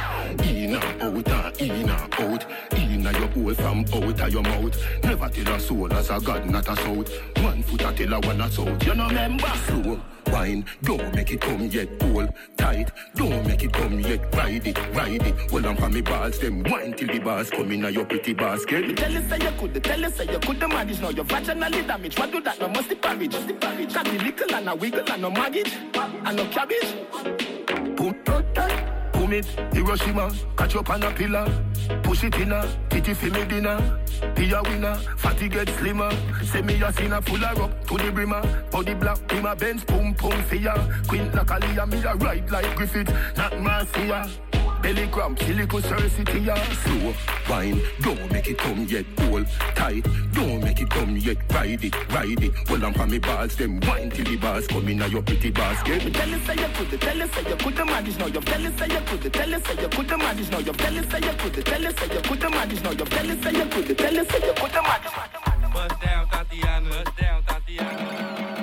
[0.44, 2.46] In and out and in and out.
[2.72, 5.04] In and your hole from out of your mouth.
[5.04, 7.10] Never tell a soul as a god, not a south.
[7.42, 8.86] One foot a tell a one a south.
[8.86, 9.52] You know remember?
[9.66, 10.00] Slow
[10.34, 11.88] wine, don't make it come yet.
[12.02, 14.34] Hold tight, don't make it come yet.
[14.34, 15.50] Ride it, ride it.
[15.50, 18.32] Hold on for me balls, them wine till the bars come in a your pretty
[18.34, 18.96] basket.
[18.96, 21.00] Tell you say you could, tell you say you could the manage.
[21.00, 22.18] Now your vaginally damage.
[22.18, 22.58] What do that?
[22.60, 22.68] No
[23.34, 23.92] musty porridge.
[23.92, 26.94] Can be little and a wiggle and no maggot and no cabbage.
[27.96, 31.46] Boom, boom it, Hiroshima, catch up on a pillar.
[32.02, 34.00] Push it in a, titty for me dinner.
[34.34, 36.10] Be a winner, fatty get slimmer.
[36.44, 38.42] Say me a sinner full of rock to the brimmer.
[38.70, 40.74] Body black, my Benz, boom, boom, fear.
[41.08, 44.53] Queen Nakalia, me a ride like Griffith, not Marcia.
[44.84, 46.54] Belly cramp, silico Cersei, ya.
[46.84, 47.14] Slow
[47.48, 49.06] wine, don't make it come yet.
[49.18, 50.04] Hold tight,
[50.34, 51.38] don't make it come yet.
[51.50, 52.52] Ride it, ride it.
[52.68, 55.50] Hold on for me balls, them wine till the bars come in a your pretty
[55.50, 56.12] basket.
[56.12, 58.18] Tell you say you could, tell you say you could the manage.
[58.18, 60.50] Now you tell you say you could, tell you say you could the manage.
[60.50, 62.82] Now you tell you say you could, tell you say you could the manage.
[62.82, 65.72] Now you tell you say you could, tell you say you could the manage.
[65.72, 66.90] Bust down, Thotiana.
[66.90, 68.53] Bust down, Thotiana.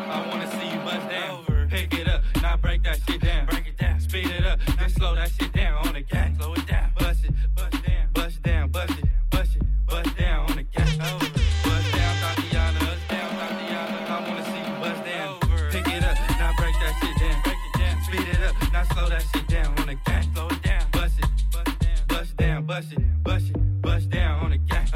[22.81, 24.87] Bust bust it, bust it, bust down on the gang.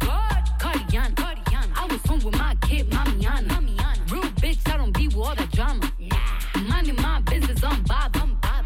[0.00, 1.72] God, Cardiana, Cardiana.
[1.74, 3.48] I was home with my kid, Mamiana.
[3.48, 4.12] Mamiana.
[4.12, 5.90] Real bitch, I don't be with all that drama.
[6.68, 8.14] Minding my business, I'm Bob.
[8.16, 8.64] I'm Bob.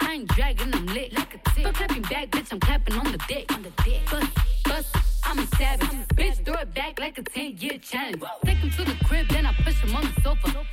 [0.00, 1.64] I ain't dragging, I'm lit like a tick.
[1.64, 3.52] Fuck clapping back, bitch, I'm clapping on the dick.
[3.52, 4.00] On the dick.
[4.10, 4.34] Bust,
[4.64, 5.88] bust, I'm a savage.
[6.16, 8.22] bitch, throw it back like a 10 year challenge.
[8.44, 10.63] Take him to the crib, then I push him on the sofa.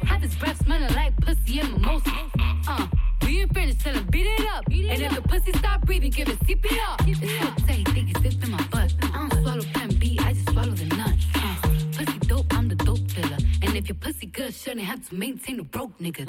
[5.52, 7.08] Pussy stop breathing, give it CPR.
[7.08, 8.93] It's what say, think it's zip in my butt.
[9.02, 11.16] I don't swallow plan B, I just swallow the nut.
[11.36, 11.56] Uh,
[11.97, 13.38] pussy dope, I'm the dope filler.
[13.62, 16.26] And if your pussy good, shouldn't have to maintain a broke nigga.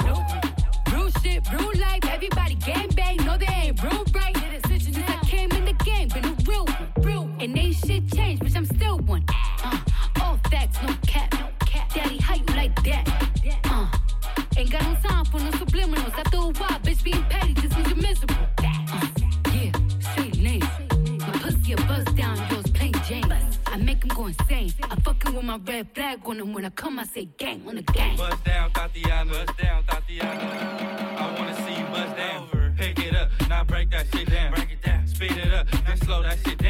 [0.93, 3.17] Real shit, real life, everybody gang bang.
[3.25, 4.05] No, they ain't real
[25.43, 26.53] with my red flag on him.
[26.53, 28.17] When I come, I say gang on the gang.
[28.17, 29.31] Bust down, Thotiana.
[29.31, 31.19] Bust down, Thotiana.
[31.19, 32.49] I wanna see you bust down.
[32.77, 34.55] Pick it up, now break that shit down.
[34.55, 35.07] Break it down.
[35.07, 36.62] Speed it up, then slow that shit down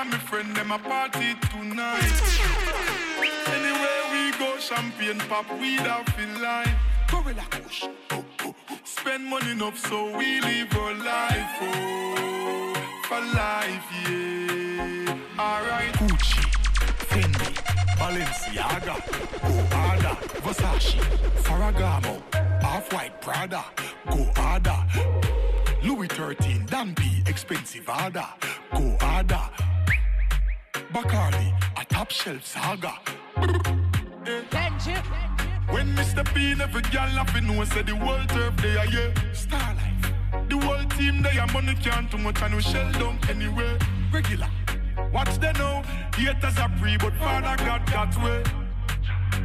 [0.00, 2.12] and my friend them a party tonight.
[3.56, 6.74] Anywhere we go, champagne pop, weed out feel like.
[7.08, 7.84] Gorilla Kush.
[8.84, 12.74] Spend money enough so we live our life, oh,
[13.04, 15.38] for life, yeah.
[15.38, 15.92] Alright.
[16.00, 16.44] Gucci,
[17.10, 17.50] Fendi,
[17.98, 18.96] Balenciaga,
[19.42, 20.94] Go Harder, Versace,
[21.44, 22.22] Ferragamo,
[22.64, 23.64] Off-White Prada,
[24.10, 24.80] Go Harder,
[25.82, 28.28] Louis 13, Dan B, expensive harder,
[28.72, 29.50] Go Harder,
[30.92, 32.94] Bacardi, a top shelf saga.
[35.68, 36.24] When Mr.
[36.34, 39.32] P every girl laughing, know say the world turf they are yeah.
[39.32, 39.76] Star.
[40.48, 43.78] The whole team they are money can't too much and we shell down anyway.
[44.12, 44.48] Regular.
[45.12, 45.82] Watch they know.
[46.16, 48.42] Haters are free, but Father God got way.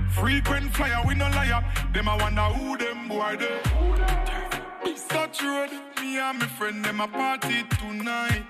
[0.09, 1.63] Frequent flyer, we no liar.
[1.93, 4.95] Them I wonder who them boy they.
[4.95, 5.69] Such road,
[6.01, 8.45] me and my friend them a party tonight.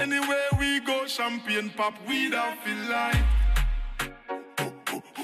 [0.00, 3.16] Anywhere we go, champagne pop, weed out feel like.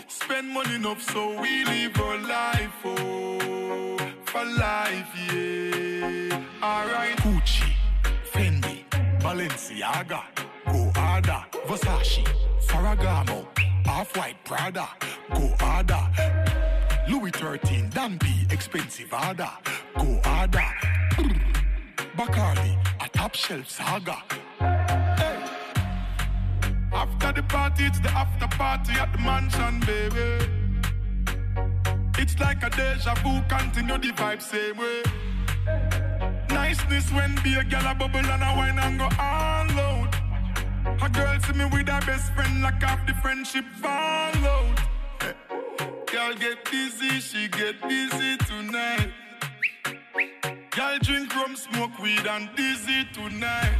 [0.06, 6.42] Spend money enough so we live our life, oh, for life, yeah.
[6.62, 7.16] Alright.
[7.18, 7.72] Gucci,
[8.32, 8.84] Fendi,
[9.20, 10.22] Balenciaga,
[10.66, 12.24] Go Harder, Versace,
[12.66, 13.46] Ferragamo,
[13.88, 14.88] Off-White Prada,
[15.34, 15.52] Go
[17.08, 18.18] Louis 13, Dan
[18.50, 19.50] expensive harder,
[19.98, 20.20] Go
[22.16, 24.22] Bacardi, a top shelf saga.
[26.92, 30.60] After the party, it's the after party at the mansion, baby.
[32.18, 35.02] It's like a deja vu, continue the vibe same way.
[36.50, 40.14] Niceness when be a a bubble and a wine and go all out.
[41.02, 44.80] A girl see me with her best friend, like half the friendship fall out.
[45.20, 45.32] Eh.
[46.06, 49.12] Girl get busy, she get busy tonight.
[50.70, 53.78] Girl drink rum, smoke weed and dizzy tonight.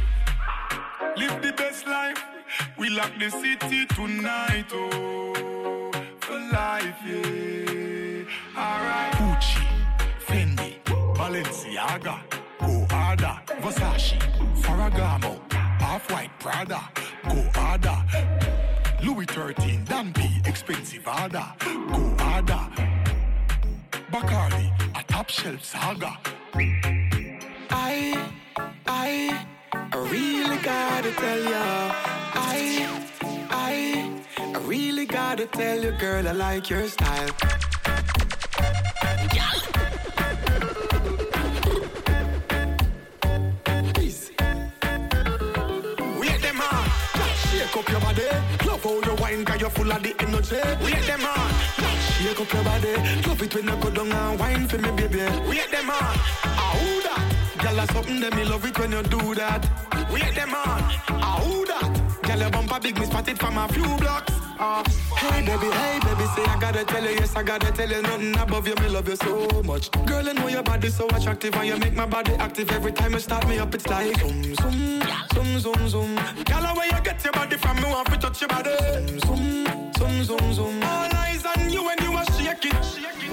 [1.17, 2.30] Live the best life.
[2.77, 8.23] We lock the city tonight, oh, for life, yeah.
[8.57, 9.13] Alright.
[9.13, 9.65] Gucci,
[10.25, 10.83] Fendi,
[11.15, 12.21] Balenciaga,
[12.59, 14.17] Go Harder, Versace,
[14.61, 15.39] Ferragamo,
[15.81, 16.81] Off-White Prada,
[17.29, 18.03] Go Harder,
[19.03, 22.67] Louis 13, Dan B, expensive harder, Go Harder,
[24.11, 26.17] Bacardi, a top shelf saga.
[27.69, 28.29] I,
[28.85, 31.91] I, I really gotta tell ya.
[32.33, 32.87] I,
[33.49, 37.29] I, I really gotta tell you, girl, I like your style.
[47.51, 48.23] Shake up your body.
[48.65, 50.55] Love how you wine, you're full of the energy.
[50.83, 51.51] Wait them on,
[52.19, 52.93] shake up your body.
[53.27, 55.19] Love it when you go down and wine for me, baby.
[55.47, 57.00] Wait them on, ah.
[57.71, 59.63] Girl, that's something that me love it when you do that.
[60.11, 62.21] Wait them on, ah that.
[62.21, 64.33] Girl, your bumper big, me spot it from a few blocks.
[64.59, 64.83] Ah,
[65.15, 68.37] hey baby, hey baby, say I gotta tell you, yes I gotta tell you, nothing
[68.37, 69.89] above you, me love you so much.
[70.05, 73.13] Girl, I know your body so attractive, and you make my body active every time
[73.13, 73.73] you start me up.
[73.73, 75.01] It's like zoom zoom,
[75.33, 76.15] zoom zoom zoom.
[76.43, 78.75] Girl, where you get your body from, me want to touch your body.
[79.25, 80.53] Zoom zoom, zoom zoom.
[80.53, 80.83] zoom.
[80.83, 82.75] All eyes on you when you are shaking.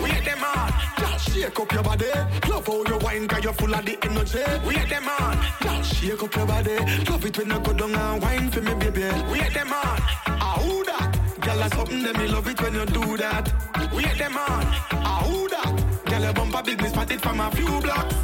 [0.01, 0.73] Wait them on,
[1.19, 2.07] shake up your body.
[2.49, 4.45] Love how you wine, cause you're full of the energy.
[4.67, 6.77] We at them on, girl, shake up your body.
[7.11, 9.09] Love it when you go down and wine for me, baby.
[9.31, 11.19] We at them on, ah who that?
[11.41, 13.93] Girl, that's something that me love it when you do that.
[13.95, 16.05] We at them on, ah who that?
[16.07, 18.15] Girl, your bumper big, me spot it from a few blocks.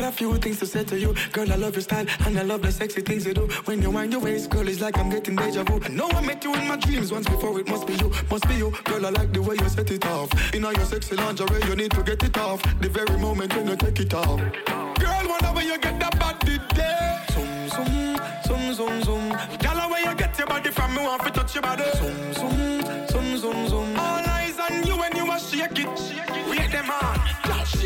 [0.00, 1.14] Got a few things to say to you.
[1.30, 3.46] Girl, I love your style and I love the sexy things you do.
[3.66, 5.78] When you wind your waist, girl, it's like I'm getting deja vu.
[5.84, 8.48] I know I met you in my dreams once before, it must be you, must
[8.48, 8.72] be you.
[8.84, 10.54] Girl, I like the way you set it off.
[10.54, 12.62] In all your sexy lingerie, you need to get it off.
[12.80, 14.40] The very moment when you take it off.
[14.64, 17.22] Girl, whenever you get that body there.
[17.32, 18.16] Zoom, zoom,
[18.46, 19.28] zoom, zoom, zoom.
[19.58, 21.84] Girl, where you get your body from, me want to touch your body.
[21.96, 23.96] Zoom, zoom, zoom, zoom, zoom.
[23.98, 26.00] All eyes on you when you are shake it.
[26.48, 27.19] Wait them on.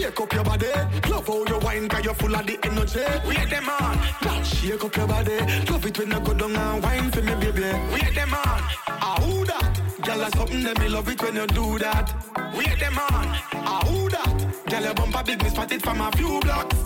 [0.04, 0.66] Shake up your body.
[1.08, 3.00] Love how you wine, cause you're full of the energy.
[3.26, 3.98] Wait them on.
[4.20, 5.38] Girl, shake up your body.
[5.70, 7.72] Love it when you go down and wine for me, baby.
[7.90, 8.60] Wait them on.
[8.86, 9.80] Ah, who that?
[10.02, 12.12] Girl, that's something that me love it when you do that.
[12.54, 13.26] Wait them on.
[13.54, 14.66] Ah, who that?
[14.68, 16.76] Girl, your bumper big, me spot it from a few blocks.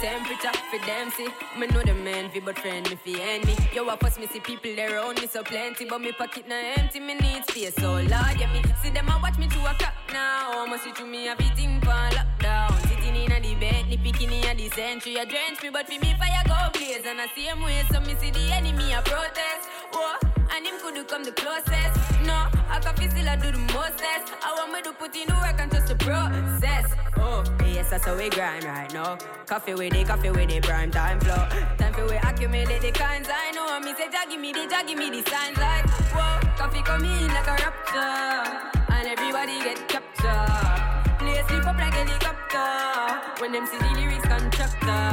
[0.00, 1.28] Temperature for them see.
[1.58, 3.56] Me know the man fi but friend me fi enemy.
[3.74, 6.54] Yo, I pass me see people there around me so plenty, but me pocket na
[6.76, 7.00] empty.
[7.00, 9.94] Me need space so large, yeah me see them a watch me to a clock
[10.12, 10.66] now.
[10.66, 12.78] Must see through me everything for lockdown.
[12.88, 15.16] Sitting in a the bed, picking in the century.
[15.16, 17.06] A drench me, but for me fire go blaze.
[17.06, 19.68] And I see same way, so me see the enemy a protest.
[19.92, 20.18] Whoa,
[20.54, 21.96] and him could come the closest.
[22.26, 24.34] No, I can feel still I do the mostest.
[24.44, 26.92] I want me to put in the work and trust the process.
[27.18, 29.16] Oh, yes, that's how we grind right now.
[29.46, 31.46] Koffee with it, Koffee with it, prime time flow.
[31.78, 33.78] Time for we accumulate the kinds I know.
[33.80, 37.04] Me say, Jah give me the, Jah give me the signs like, whoa, Koffee come
[37.04, 38.72] in like a rapture.
[38.88, 41.18] And everybody get captured.
[41.18, 43.40] Play sleep up like helicopter.
[43.40, 45.06] When them see the lyrics constructor.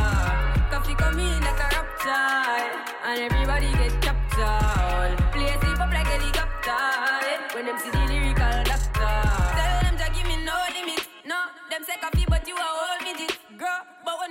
[0.72, 2.43] Koffee come in like a rapture.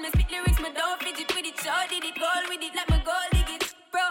[0.03, 1.57] Me spit lyrics, me don't fidget with it.
[1.63, 3.75] Sure did it, goal with it, like me goal dig it.
[3.95, 4.03] Bro,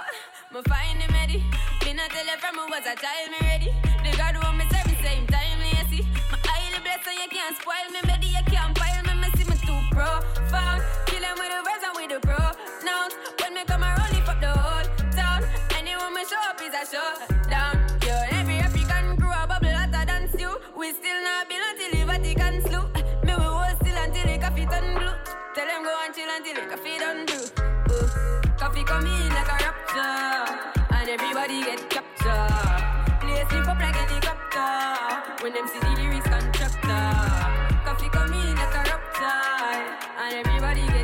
[0.53, 1.43] me find him ready.
[1.83, 3.69] Been a tell you from me was a child, me ready.
[3.99, 6.03] The God want me serve me same time, you see.
[6.31, 8.31] My highly blessed, so you can't spoil me, baby.
[8.31, 10.79] You can't pile me, me see me too profound.
[11.11, 13.13] Kill him with the words and with the pronouns.
[13.43, 15.43] When me come around, lift up the whole town.
[15.75, 17.75] Anyone me show up is a showdown.
[18.07, 20.55] Yo, every African crew a bubble hotter than stew.
[20.71, 21.30] We still not
[25.81, 27.21] Them go and chill until the coffee done.
[27.21, 28.05] Ooh.
[28.59, 30.45] Koffee come in like a rapture,
[30.93, 33.19] and everybody get captured.
[33.19, 37.09] Play sleep up like helicopter when them see the lyrics constructor.
[37.83, 39.41] Koffee come in like a rapture,
[40.21, 41.00] and everybody get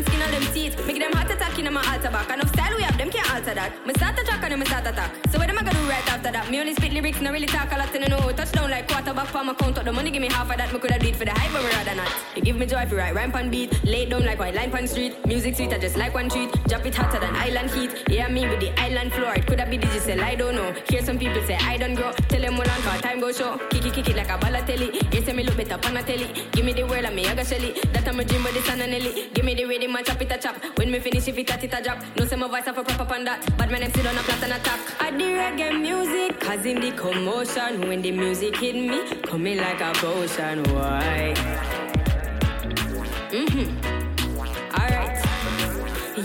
[0.00, 0.86] Them a clap them teeth.
[0.86, 2.30] Make them heart attack in my altar back.
[2.30, 3.86] Enough style we can't alter that.
[3.86, 5.10] Me start a track and them start attack.
[5.30, 6.50] So what am I gonna do right after that?
[6.50, 8.32] Me only spit lyrics, not really talk a lot, and I know.
[8.32, 9.78] Touchdown like quarterback for my count.
[9.78, 10.72] Up the money, give me half of that.
[10.72, 12.10] Me coulda do for the hype, but me rather not.
[12.36, 13.70] You give me joy if you write rhyme pan beat.
[13.84, 15.14] Lay down like white line pan street.
[15.26, 16.50] Music sweet, I just like one treat.
[16.64, 17.90] Drop it hotter than island heat.
[18.08, 19.34] Yeah, me with the island floor.
[19.34, 20.72] It coulda be digital, I don't know.
[20.88, 22.12] Hear some people say I don't grow.
[22.28, 23.58] Tell them hold on, cause time go show.
[23.70, 24.90] Kick it, kick it like a Balotelli.
[25.20, 26.26] Say me look better on a telly.
[26.50, 27.72] Give me the world and me I got shelly.
[27.92, 29.28] That I'm a dream with the sun and Nelly.
[29.34, 30.56] Give me the rhythm and chop it a chop.
[30.76, 31.98] When me finish, if it a it drop.
[32.16, 33.40] No say my voice have a proper on that.
[33.56, 34.80] But my name sit on a plat and attack.
[35.00, 37.88] I the reggae music, causing the commotion.
[37.88, 40.62] When the music hit me, coming like a potion.
[40.74, 41.32] Why?
[43.30, 43.68] Mm-hmm.
[44.78, 45.24] Alright.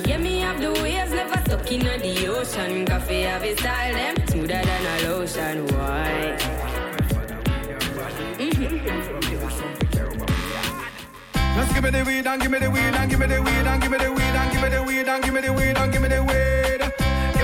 [0.06, 2.86] Yeah, me have the waves never stuck in the ocean.
[2.86, 5.68] Koffee have a style them smoother than a lotion.
[5.68, 6.38] Why?
[8.38, 8.76] Mm-hmm.
[11.76, 13.82] give me the weed and give me the weed and give me the weed and
[13.82, 15.92] give me the weed and give me the weed and give me the weed and
[15.92, 16.65] give me the weed.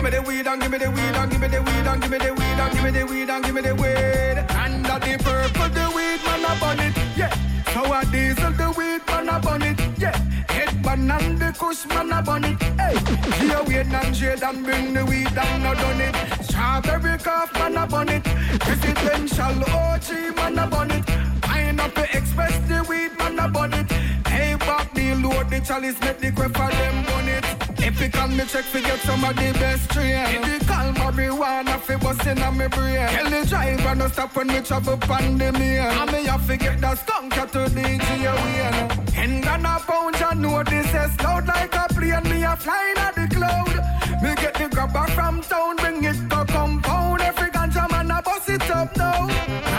[0.02, 2.02] Give me the weed and give me the weed and give me the weed and
[2.02, 4.38] give me the weed and give me the weed and give me the weed.
[4.49, 7.30] Under the purple, the weed man up on it, yeah.
[7.72, 10.18] Sour Diesel, the weed man up on it, yeah.
[10.49, 12.98] Headband and the kush man up on it, hey.
[13.45, 16.15] Here weed and shade and bring the weed and not done it.
[16.45, 18.23] Strawberry cough man up on it.
[18.60, 21.06] Presidential OG man up on it.
[21.44, 23.91] Pineapple Express, the weed man up on it.
[24.26, 27.70] Hey, back the load, the chalice, make the crap for them on it.
[27.84, 30.41] Epic on me check, forget some of the best train.
[30.41, 33.08] The calm marijuana, fi bustin' on me brain.
[33.08, 35.80] Tell the driver no stop when me travel pan the main.
[35.80, 38.08] And me have to get that skunk to DJ
[38.44, 38.91] Wayne.
[39.16, 42.24] And gonna pound, ya know this is loud like a plane.
[42.30, 44.22] Me a flying at the cloud.
[44.22, 47.22] Me get the grabber from town, bring it to compound.
[47.22, 49.24] Every ganja man a bust it up now.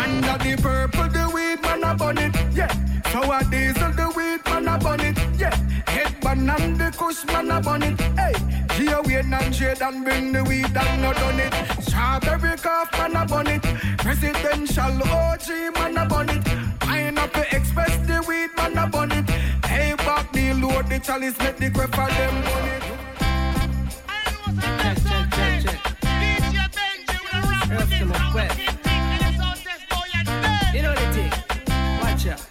[0.03, 2.73] Under the purple, the weed man a bun it, yeah.
[3.12, 3.91] So a diesel,
[6.93, 8.35] kush man a bun it, hey.
[8.77, 11.52] Geo weed and shade and bring the weed and not done it.
[11.82, 13.62] Strawberry cough man a bun it.
[13.98, 16.44] Presidential OG man a bun it.
[16.81, 19.28] Pineapple Express, the weed man a bun it.
[19.66, 22.82] Hey, back the load, the chalice make the crap for them bun it.
[24.81, 25.81] Check, check, check, check.
[27.73, 28.59] Earth to my west.
[30.74, 31.32] You know the thing.
[32.01, 32.43] Watch out.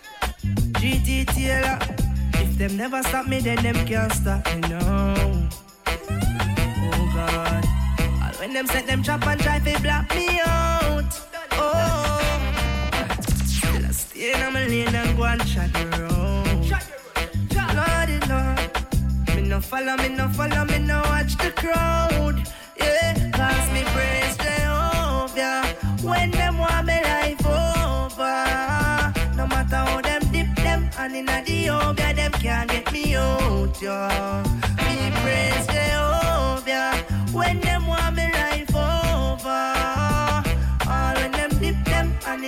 [0.80, 2.11] GT Taylor.
[2.62, 4.78] Them never stop me, then them can't stop me, no.
[5.88, 7.66] Oh God.
[8.22, 11.12] All when them set them trap and try to block me out.
[11.54, 12.22] Oh.
[13.46, 16.70] Still I stay in my lane and go and shut the road.
[17.74, 19.36] Lordy Lord.
[19.36, 22.48] Me no follow, me no follow, me no watch the crowd.
[22.80, 25.66] Yeah, cause me praise Jehovah
[26.04, 26.30] when
[31.02, 34.44] and inna the yoga, them can't get me out, yeah.
[34.86, 36.94] Me praise Jehovah
[37.34, 38.01] when them want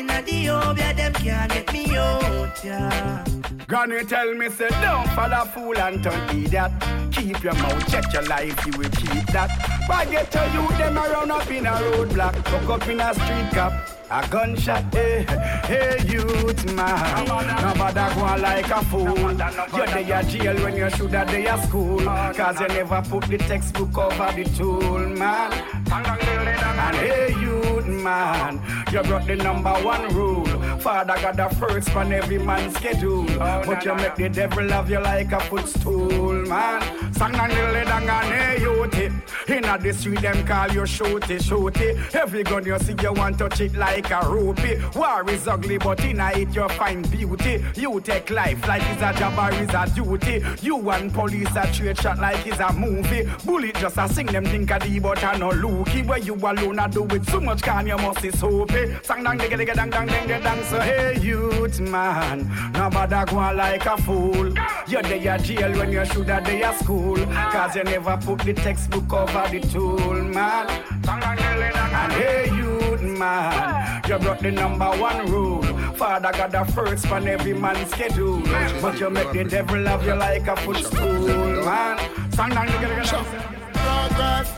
[0.04, 3.26] inna the yoga, them can't get me out, yeah.
[3.68, 6.72] Granny tell me, say, don't follow fool and turn idiot.
[7.12, 9.50] Keep your mouth, check your life, you will keep that.
[9.88, 13.52] Why get to you, them around up in a roadblock, hook up in a street
[13.52, 13.74] cop.
[14.12, 15.26] A gunshot, hey,
[15.66, 17.26] hey, youth man.
[17.26, 19.18] Nobody go on like a fool.
[19.18, 22.00] You're there at jail when you should have there at school.
[22.00, 25.52] Cause you never put the textbook over the tool, man.
[25.92, 27.34] And hey,
[28.02, 28.62] man,
[28.92, 30.46] you brought the number one rule.
[30.80, 33.26] Father got the first on every man's schedule.
[33.38, 37.14] But you make the devil love you like a footstool, man.
[37.14, 38.34] Sang and the dang and
[39.48, 42.16] Inna the street, them call you shooty, shooty.
[42.16, 44.80] Every gun you see, you want to touch it like a rupee.
[44.96, 47.64] War is ugly, but in a it you find beauty.
[47.76, 50.44] You take life like it's a job or it's a duty.
[50.62, 53.30] You and police a trade shot like it's a movie.
[53.46, 56.04] Bullet just a sing them think a D, but I no looky.
[56.04, 58.96] Where you alone a do it so much can you must be soapy.
[59.04, 60.64] Sang dang digga digga dang dang dang dang.
[60.64, 64.54] So hey youth man, nobody go like a fool.
[64.88, 67.18] You're there jail when you should have day at school.
[67.52, 70.70] Cause you never put the textbook over the tool, man.
[71.08, 75.64] And hey youth man, you broke the number one rule.
[75.94, 78.42] Father got the first on every man's schedule.
[78.82, 81.98] But you make the devil have you like a footstool, man.
[82.32, 83.26] Dang digga digga dang.
[83.74, 84.50] Progress,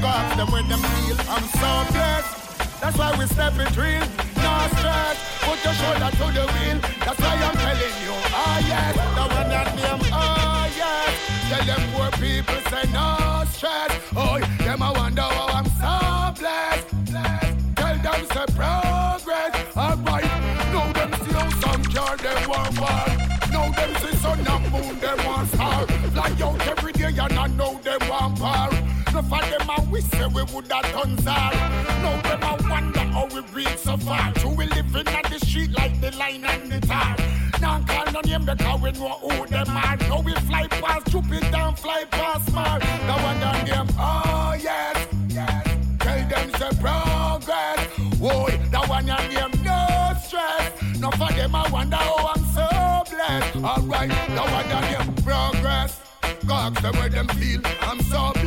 [0.00, 2.80] got them when them feel I'm so blessed.
[2.80, 4.00] That's why we step it real,
[4.42, 5.16] no stress.
[5.42, 6.78] Put your shoulder to the wheel.
[7.04, 11.10] That's why I'm telling you, oh yes, the one that name, oh yes.
[11.50, 13.92] Tell them poor people say no stress.
[14.16, 16.88] Oh, them I wonder how I'm so blessed.
[17.10, 17.76] blessed.
[17.76, 20.24] Tell them say progress, alright.
[20.72, 23.06] Now them see how some car them want war.
[23.52, 25.86] Now them see sun and moon them want star.
[25.86, 28.89] Fly out every day and I know them want power.
[29.20, 31.52] No for them a we say we woulda done czar.
[31.52, 34.32] Now them a wonder how we reach so far.
[34.32, 37.16] True we living on the street like the line and the tar.
[37.60, 39.96] Now call no name because we know who them are.
[39.96, 42.82] Now we fly past Jupiter and fly past Mars.
[42.82, 45.66] The one down them, oh yes, yes.
[45.98, 47.98] Tell them say progress.
[48.18, 50.98] Boy, the one and them no stress.
[50.98, 53.56] No for them I wonder how I'm so blessed.
[53.56, 56.00] Alright, the one and them progress.
[56.46, 57.60] Go ask them where them feel.
[57.82, 58.39] I'm so.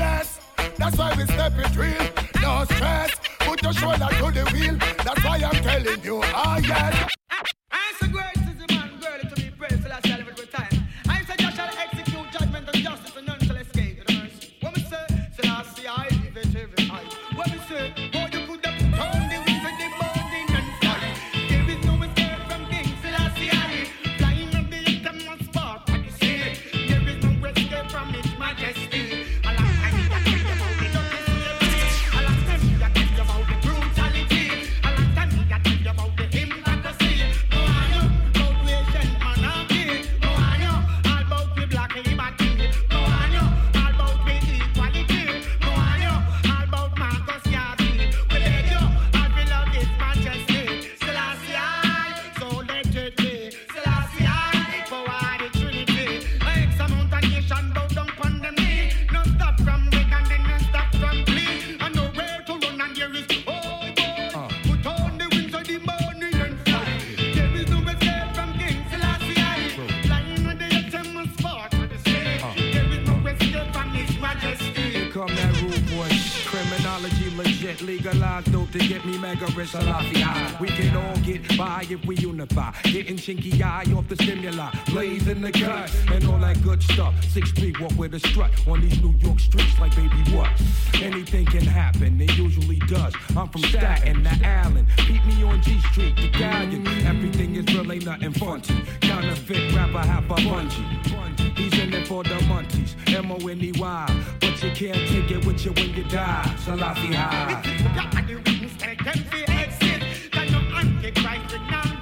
[0.84, 2.42] That's why we step it real.
[2.42, 3.12] No stress.
[3.40, 4.78] Put your shoulder to the wheel.
[5.06, 6.22] That's why I'm telling you.
[6.22, 7.08] Oh yes.
[7.32, 8.43] Ah, ah, I say great
[80.60, 82.74] We can all get by if we unify.
[82.84, 84.70] Getting chinky eye off the stimuli.
[84.88, 87.14] Blazing the gut and all that good stuff.
[87.30, 90.50] Six feet walk with a strut on these New York streets like baby what?
[91.02, 93.14] Anything can happen, it usually does.
[93.38, 94.86] I'm from Staten to Allen.
[95.08, 96.86] Beat me on G Street, the galleon.
[97.06, 98.82] Everything is really ain't nothing funky.
[99.02, 101.56] Counterfeit rapper, half a bungee.
[101.56, 104.24] He's in it for the munchies, M-O-N-E-Y.
[104.40, 106.44] But you can't take it with you when you die.
[106.66, 107.62] Salafi high.
[111.12, 111.93] Crisis now.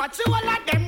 [0.00, 0.79] Watch you all of them